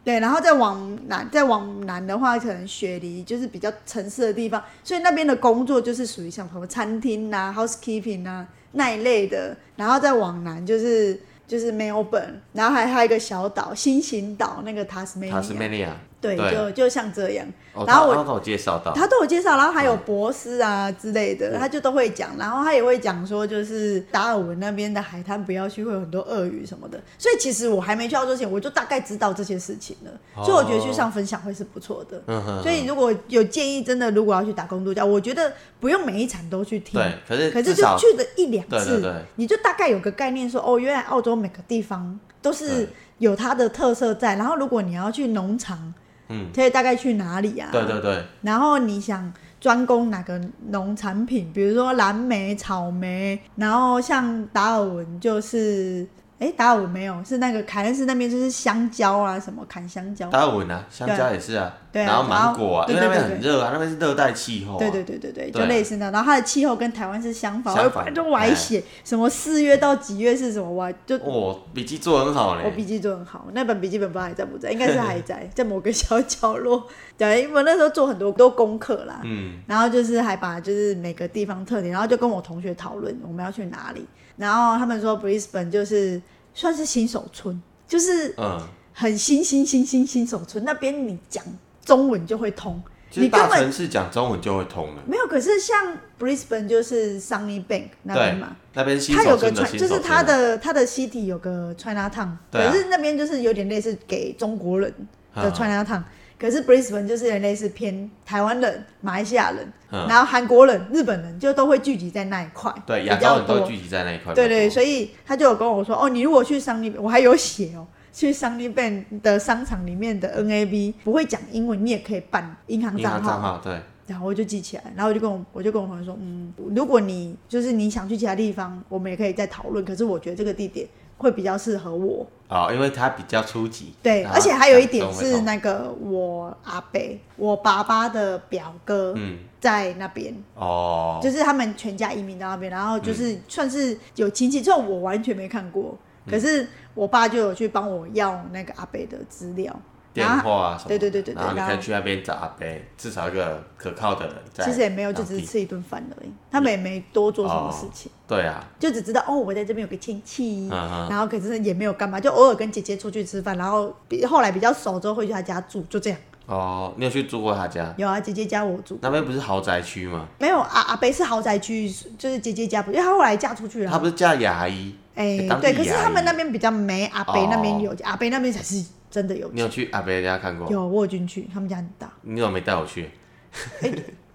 [0.03, 16.51] 对然后再往南，再往南的话，可能雪梨就是比较城市的地方，所以那边的工作就是属于像什么餐厅啊、housekeeping 啊那一类的，然后再往南就是就是 Melbourne，然后还还有一个小岛新型岛那个塔斯梅尼亚，塔斯梅尼亚，对，对。
[16.51, 17.45] 就就像这样。
[17.73, 26.99] 哦，然后我他他都有介绍到，他都有介绍，然后还有博斯啊之类的，他就都会讲，然后他也会讲说，就是达尔文那边的海滩不要去，会有很多鳄鱼什么的。
[27.19, 32.19] 所以其实我还没去澳洲前，我就大概知道这些事情了，哦所以我觉得去上分享会是不错的。
[32.25, 39.01] 嗯哼，所以如果有建议，真的如果要去打工度假，我觉得不用每一场都去听，对，可是可是就去了一两次，对对。
[39.01, 42.89] 对你就大概有个概念说，哦，原来澳洲每个地方都是
[43.19, 44.35] 有它的特色在。
[44.35, 45.93] 然后如果你要去农场，
[46.29, 47.69] 嗯，可以大概去哪里啊？
[47.71, 56.07] 对对对，然后你想专攻哪个农产品，比如说蓝莓、草莓，然后像达尔文就是，
[56.39, 60.29] 哎，达尔文没有，是那个凯恩斯那边就是香蕉啊，什么砍香蕉。
[60.29, 76.85] 达尔文啊，香蕉也是啊，对啊然后芒果啊，因为那边很热啊，那边是热带气候啊，对对对对对，就类似那，然后它的气候跟台湾是相反，相反我反正我还写什么四月到几月是什么，我还就哦，笔记做得很好嘞，我笔记做很好，那本笔记本不知道还在不在，应该是还在， 在某个小角落。
[77.17, 84.05] 对，因为我那时候做很多多功课啦，嗯，然后就是还把就是每个地方特点，然后就跟我同学讨论我们要去哪里，
[84.37, 86.21] 然后他们说 Brisbane 就是
[86.53, 88.61] 算是新手村，就是嗯，
[88.93, 91.43] 很新新新新新手村，那边你讲
[91.83, 92.81] 中文就会通，
[93.11, 95.25] 其实大你根本城市讲中文就会通了，没有。
[95.27, 104.93] 可是像 Brisbane 就是 Sunny Bank 那边嘛，，那边新它有个手村的就是它的它的 city 有个 China Town，、啊可是那边就是有点类似给中国人
[105.33, 106.03] 的啊 China Town，、
[106.39, 123.29] 可是 Brisbane 就是类似偏台湾人、马来西亚人，嗯然后韩国人、日本人就都会聚集在那一块，对，比亚洲较多人都聚集在那一块，对对，所以他就有跟我说，哦，你如果去桑尼，我还有写哦，去桑尼 b 的商场里面的 NAB 不会讲英文，你也可以办银行银账号。
[123.29, 129.83] 账号，对，然后我就记起来，然后我就跟我我就跟我朋友说，嗯，如果你就是你想去其他地方，我们也可以再讨论。
[129.83, 130.87] 可是我觉得这个地点
[131.17, 132.25] 会比较适合我。
[132.49, 146.31] 哦，因为它比较初级，对，而且还有一点是那个我阿伯，我爸爸的表哥嗯，在那边，哦，就是他们全家移民到那边，然后就是算是有亲戚，这种我完全没看过，嗯。
[146.31, 149.77] 可是我爸就有去帮我要那个阿北的资料，
[150.13, 154.65] 电话啊什么的，对对对对对然后你可以去那边找阿伯，至少一个可靠的人在。
[154.65, 166.19] 其实也没有，就只是吃一顿饭而已，他们也没多做什么事情，对啊，就只知道哦，我在这边有个亲戚，嗯然后可是也没有干嘛，就偶尔跟姐姐出去吃饭，然后比后来比较熟之后会去他家住，就这样。
[166.47, 167.93] 哦，你有去住过他家？
[167.97, 170.25] 有啊，姐姐家我住，那边不是豪宅区吗？
[170.39, 173.91] 没有阿阿北是豪宅区，就是姐姐家不，因为她后来嫁出去了。
[173.91, 174.95] 她不是嫁牙医？
[175.13, 180.69] 哎、对，可是他们那边比较没，阿北那边哦有，阿北那边才是真的有你有去阿伯家看过？
[180.71, 183.09] 有我有进去，他们家很大，你怎么没带我去？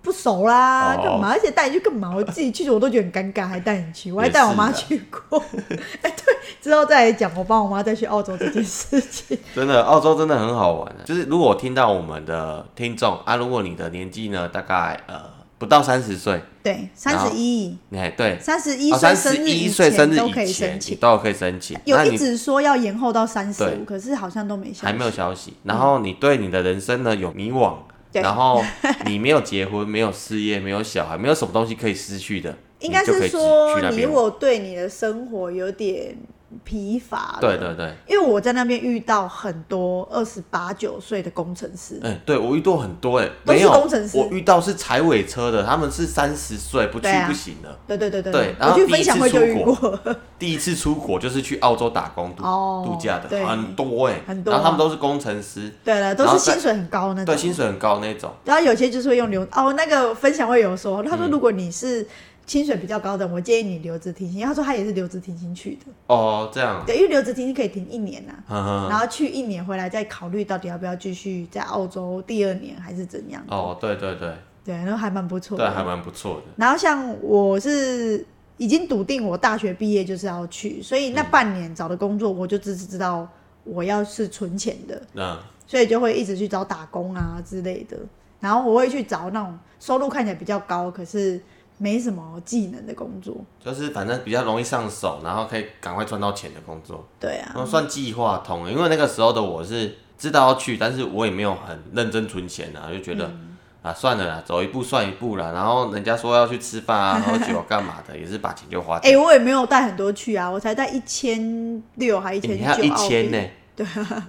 [0.03, 1.29] 不熟啦， 哦干嘛？
[1.31, 2.13] 而且带你去干嘛？
[2.13, 5.39] 我自己去我都觉得很尴尬，还带你去， 我还带我妈去过。
[6.03, 9.39] 哎、对，之后再来讲我帮我妈再去澳洲这件事情。
[9.55, 10.93] 真的，澳洲真的很好玩。
[11.05, 15.21] 就是如果我听到我们的听众啊，如果你的年纪呢大概呃
[15.63, 20.95] 不到三十岁，对，三十一，哎，对，三十一哦，岁三十生日一岁生日都可以申请。
[20.95, 21.79] 你都可以申请。
[21.85, 24.87] 有一直说要延后到三十五，可是好像都没消息。
[24.87, 27.77] 还没有消息，然后你对你的人生呢有迷惘，
[28.11, 28.61] 然后
[29.07, 36.17] 你没有结婚，没有事业，没有小孩，没有什么东西可以失去的， 应该是说你如果对你的生活有点
[36.65, 44.19] 疲乏了，对对对，因为我在那边遇到很多二十八九岁的工程师，嗯，对我遇到很多哎，都是没有工程师。
[44.19, 47.79] 我遇到是踩尾车的，他们是三十岁不去不行的。
[47.87, 49.99] 对对对对然后我去分享会就遇第一次过，
[50.39, 58.31] 第一次出国就是去澳洲打工度、哦度假的，很多哎、很多然后他们都是工程师，对了，都是薪水很高那种，对，薪水很高那种。
[58.45, 62.07] 然后有些就是会用流哦，那个分享会有说，嗯他说如果你是
[62.53, 64.43] 薪水比较高的，我建议你留职停薪。
[64.43, 73.43] 他说他也是留职停薪去的，哦，这样，对，因为留职停薪可以停一年呐、呵呵然后去一年回来再考虑到底要不要继续在澳洲第二年还是怎样。
[73.49, 75.73] 哦，对对对，对，然后还蛮不错对，的。
[75.73, 76.43] 还蛮不错的。
[76.57, 78.23] 然后像我是
[78.59, 83.27] 已经笃定我大学毕业就是要去，所以那半年找的工作我就只是知道
[83.65, 87.97] 我要是存钱的，嗯，所以就会一直去找打工啊之类的。
[88.41, 91.41] 然后我会去找那种收入看起来比较高，可是
[91.83, 93.37] 没什么技能的工作。
[93.59, 98.71] 就是反正比较容易上手，然后可以赶快赚到钱的工作，对啊，那算计划通。
[98.71, 103.27] 因为那个时候的我是知道要去，但是我也没有很认真存钱啊，就觉得。
[103.27, 103.49] 嗯
[103.83, 105.51] 啊，算了啦，走一步算一步啦。
[105.51, 109.11] 然后人家说要去吃饭啊、喝酒干嘛的，也是把钱就花掉。
[109.11, 113.39] 哎、我也没有带很多去啊，我才带一千六还一千九，你还有一千呢？
[113.75, 113.85] 对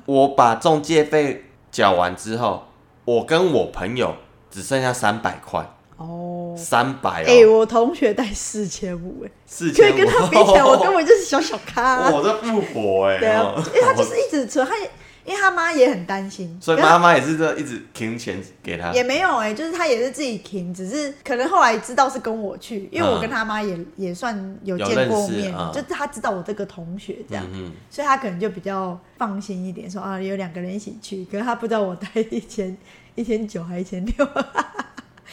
[0.08, 2.64] 我把中介费缴完之后，
[3.06, 4.16] 我跟我朋友
[4.50, 5.64] 只剩下三百块，
[5.98, 12.12] 哦，三百哎、哦，我同学带四千五，哎，四所以跟他比起来，我根本就是小小咖、 啊。
[12.12, 14.90] 我这富婆哎，对啊哦，因为他就是一直存，他也
[15.26, 18.92] 因为他妈也很担心，所以他妈妈也是这一直停钱给他。
[18.92, 25.72] 也没有哎、就是他也是自己停，只是可能后来知道是跟我去，因为我跟他妈也、也算有有见过面，嗯。
[25.74, 27.72] 就是他知道我这个同学这样，嗯。
[27.90, 32.76] 所以他可能就比较放心一点，说啊有两个人一起去，可是他不知道我带一千
[33.16, 34.28] 一千九还一千六，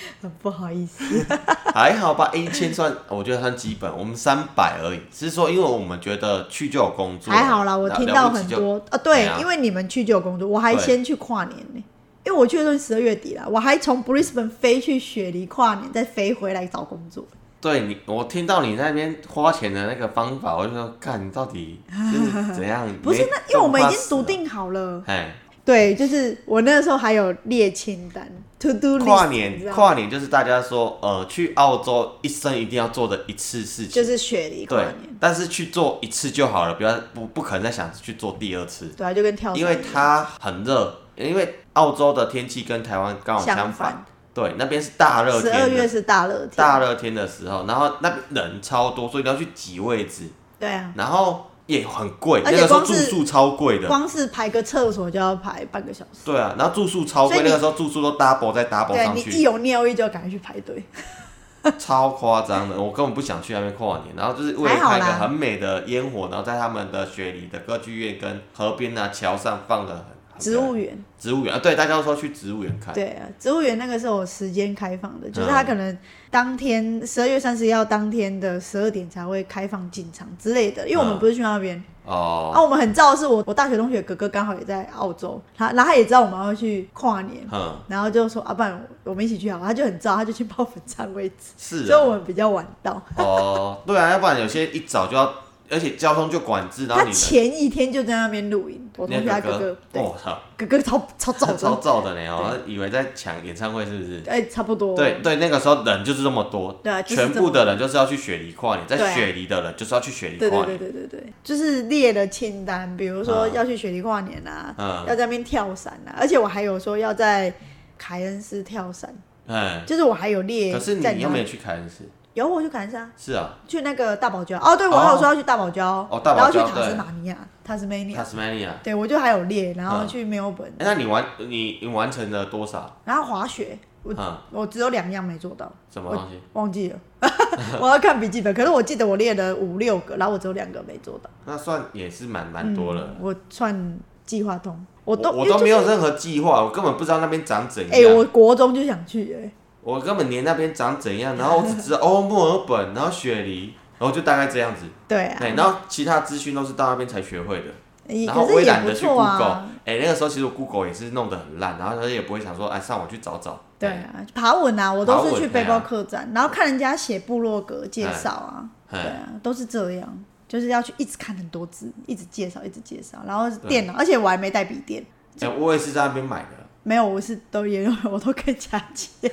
[0.22, 1.05] 很不好意思。
[1.28, 1.38] 嗯，
[1.74, 5.01] 还好吧，一千算我觉得算基本，我们三百而已。
[5.11, 11.84] 只是说，因为我们觉得去就有工作，还好啦，我听到很多啊，对因为你们去就有工作，我还先去跨年呢、
[12.24, 17.24] 因为我去的时候十二月底了，我还从 Brisbane 飞去雪梨跨年，再飞回来找工作。
[17.62, 22.88] 对你，我听到你那边花钱的那个方法，我就说，看你到底是怎样？
[23.03, 28.26] 不是那，因为我们已经笃定好了了，，哎，对，就是我那个时候还有列清单
[28.61, 56.23] ，to do list，跨年，跨年就是大家说，呃，去澳洲一生一定要做的一次事情，就是雪梨跨对年，，但是去做一次就好了，不要不不可能再想去做第二次，对啊，就跟跳伞因为它很热，因为澳洲的天气跟台湾刚好相相反，对，那边是大热十二月是大热天，大热天的时候，然后那边人超多，所以你要去挤位置，对啊，然后也很贵，而那个时候住宿超贵的，光是排个厕所就要排半个小时。
[56.25, 59.23] 对啊，然后住宿超贵，那个时候住宿都 double 再 double 上去。
[59.23, 60.83] 对你一，有尿意就赶快去排队，
[61.79, 70.05] 超夸张的，我根本不想去那边跨年，然后就是为了看一个很美的烟火，然后在他们的雪梨的歌剧院跟河边啊桥上放的很
[70.41, 70.97] 植物园。
[71.18, 75.51] 植物园啊，对，大家都说去植物园看，对啊，植物园那个是我时间开放的，就是嗯。
[75.51, 75.97] 它可能
[76.30, 81.82] 当天十二月三十一号当天的十二点才会开放进场之类的，因为我们嗯不是去那边。
[82.07, 93.01] 哦，啊，我们很燥的是我我大学同学哥哥刚好也在澳洲，他然后他也知道我们要去跨年，嗯，然后就说啊，不然我们一起去好了，他就很燥，他就去报粉站位置，是所以我啊，们比较晚到。
[93.16, 95.32] 哦，对啊，要不然有些一早就要，
[95.71, 104.23] 而且交通就管制，然后他你前一天就在那边露营，我同学他哥哥，对，我操，哥哥超超 早超，燥的呢，我，以为在抢演唱会是不是？
[104.27, 104.97] 哎，差不多。
[104.97, 113.53] 对对，那个时候人就是这么多，对全部的人就是要去雪梨跨年，在雪梨的人就是要去雪梨对对跨年，对对对对，就是列了清单，比如说嗯。
[113.55, 115.05] 要去雪梨跨年啊，嗯。
[115.09, 117.53] 要在那边跳伞啊，而且我还有说要在
[117.97, 119.14] 凯恩斯跳伞，
[119.47, 122.05] 哎，就是我还有列可是你又没有去凯恩斯，
[122.35, 123.51] 有我去凯恩斯啊，是啊。
[123.66, 124.59] 去那个大堡礁。
[124.59, 126.95] 哦，对我还有说要去大堡礁，哦大堡礁然后去塔斯对。
[126.97, 127.37] 马尼亚。
[127.66, 128.70] Tasmania，，Tasmania。
[128.83, 132.97] 对我就还有列，然后嗯去墨尔本，哎那你完你你完成了多少？
[133.05, 136.41] 然后滑雪，我嗯，我只有两样没做到，什么东西？
[136.55, 136.99] 忘记了，
[137.81, 143.03] 我要看笔记本，可是我记得我列了五六个，然后我只有两个没做到，那算也是蛮蛮多了。
[143.11, 143.16] 嗯。
[143.20, 147.93] 我算计划通，我都我我都没有任何计划，我根本不知道那边长怎样。
[147.93, 149.53] 哎、我国中就想去哎、
[149.83, 154.87] 我根本连那边长怎样，然后我只知道哦墨尔本，然后雪梨，然后就大概这样子。
[155.09, 157.66] 对啊，对，然后其他资讯都是到那边才学会的。
[158.09, 159.68] 欸然后我也懒得去错 Google，啊。
[159.87, 175.05] 哎、那个时候其实 Google 也是弄得很烂，然后他也不会想说，哎，上网去找找，对啊，爬文啊，我都是去背包客栈，然后看人家写部落格介绍啊，嘿对啊，都是这样，就是要去一直看很多字，一直介绍，一直介绍，然后电脑，而且我还没带笔电，
[175.41, 176.57] 哎、我也是在那边买的。
[176.91, 179.30] 没有，我是都也有，我都跟家借，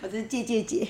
[0.00, 0.86] 我是借借借，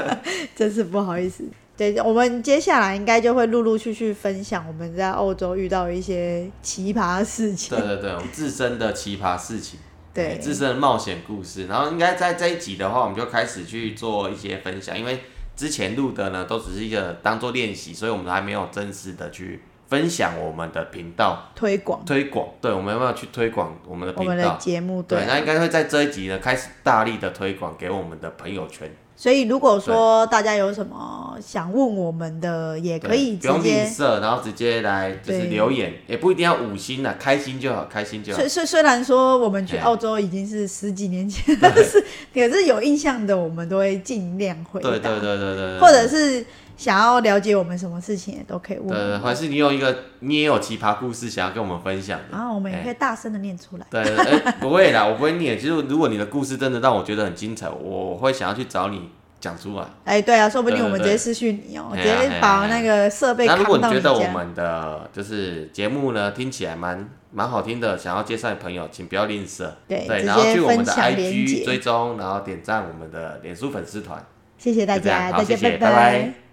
[0.56, 1.44] 真是不好意思。
[1.76, 7.86] 对，我们接下来应该就会陆陆续续分享我们在澳洲遇到的一些奇葩事情对。
[7.86, 9.78] 对对，我们自身的奇葩事情，
[10.14, 11.66] 对哎自身的冒险故事。
[11.66, 15.20] 然后应该在这一集的话，我们就开始去做一些分享，因为
[15.54, 22.48] 之前录的呢都只是一个当做练习，所以我们还没有正式的去分享我们的频道推广推广。
[22.60, 24.58] 对，我们要不要去推广我们的我们的频道？
[24.58, 33.86] 节目，对，啊那应该会在这一集呢开始大力的推广给我们的朋友圈，所以如果说大家有什么想问我们的，也可以不用吝。
[33.86, 38.48] 啬，然后直接来就是留言，也不一定要五星啦，开心就好，开心就好虽。
[38.48, 44.90] 虽虽然说我们去哎澳洲已经是十几年前，但 是可是有印象的，我们都会尽量回答。
[44.90, 46.44] 对对对对对对，或者是
[46.76, 49.20] 想要了解我们什么事情，也都可以问我对对，们。
[49.22, 53.86] 还是你有一个你也有奇葩故事想要跟我们分享的，然后我们也可以大声的念出来。
[53.90, 55.58] 对，哎、不会啦，我不会念。
[55.58, 59.10] 其实如果你的故事真的让我觉得很精彩，我会想要去找你
[59.40, 59.84] 讲出来。
[60.04, 63.82] 哎，对啊，说不定我们直接私讯你哦，直接把那个设备那如果你。
[63.84, 69.70] 觉得我们的就是节目呢听起来蛮蛮好听的，想要介绍给朋友，请不要吝啬。
[69.88, 74.22] 对，然后接去我们的分享链 IG 接追踪，然后点赞我们的脸书粉丝团。
[74.58, 76.45] 谢谢大家，大家好谢谢拜拜拜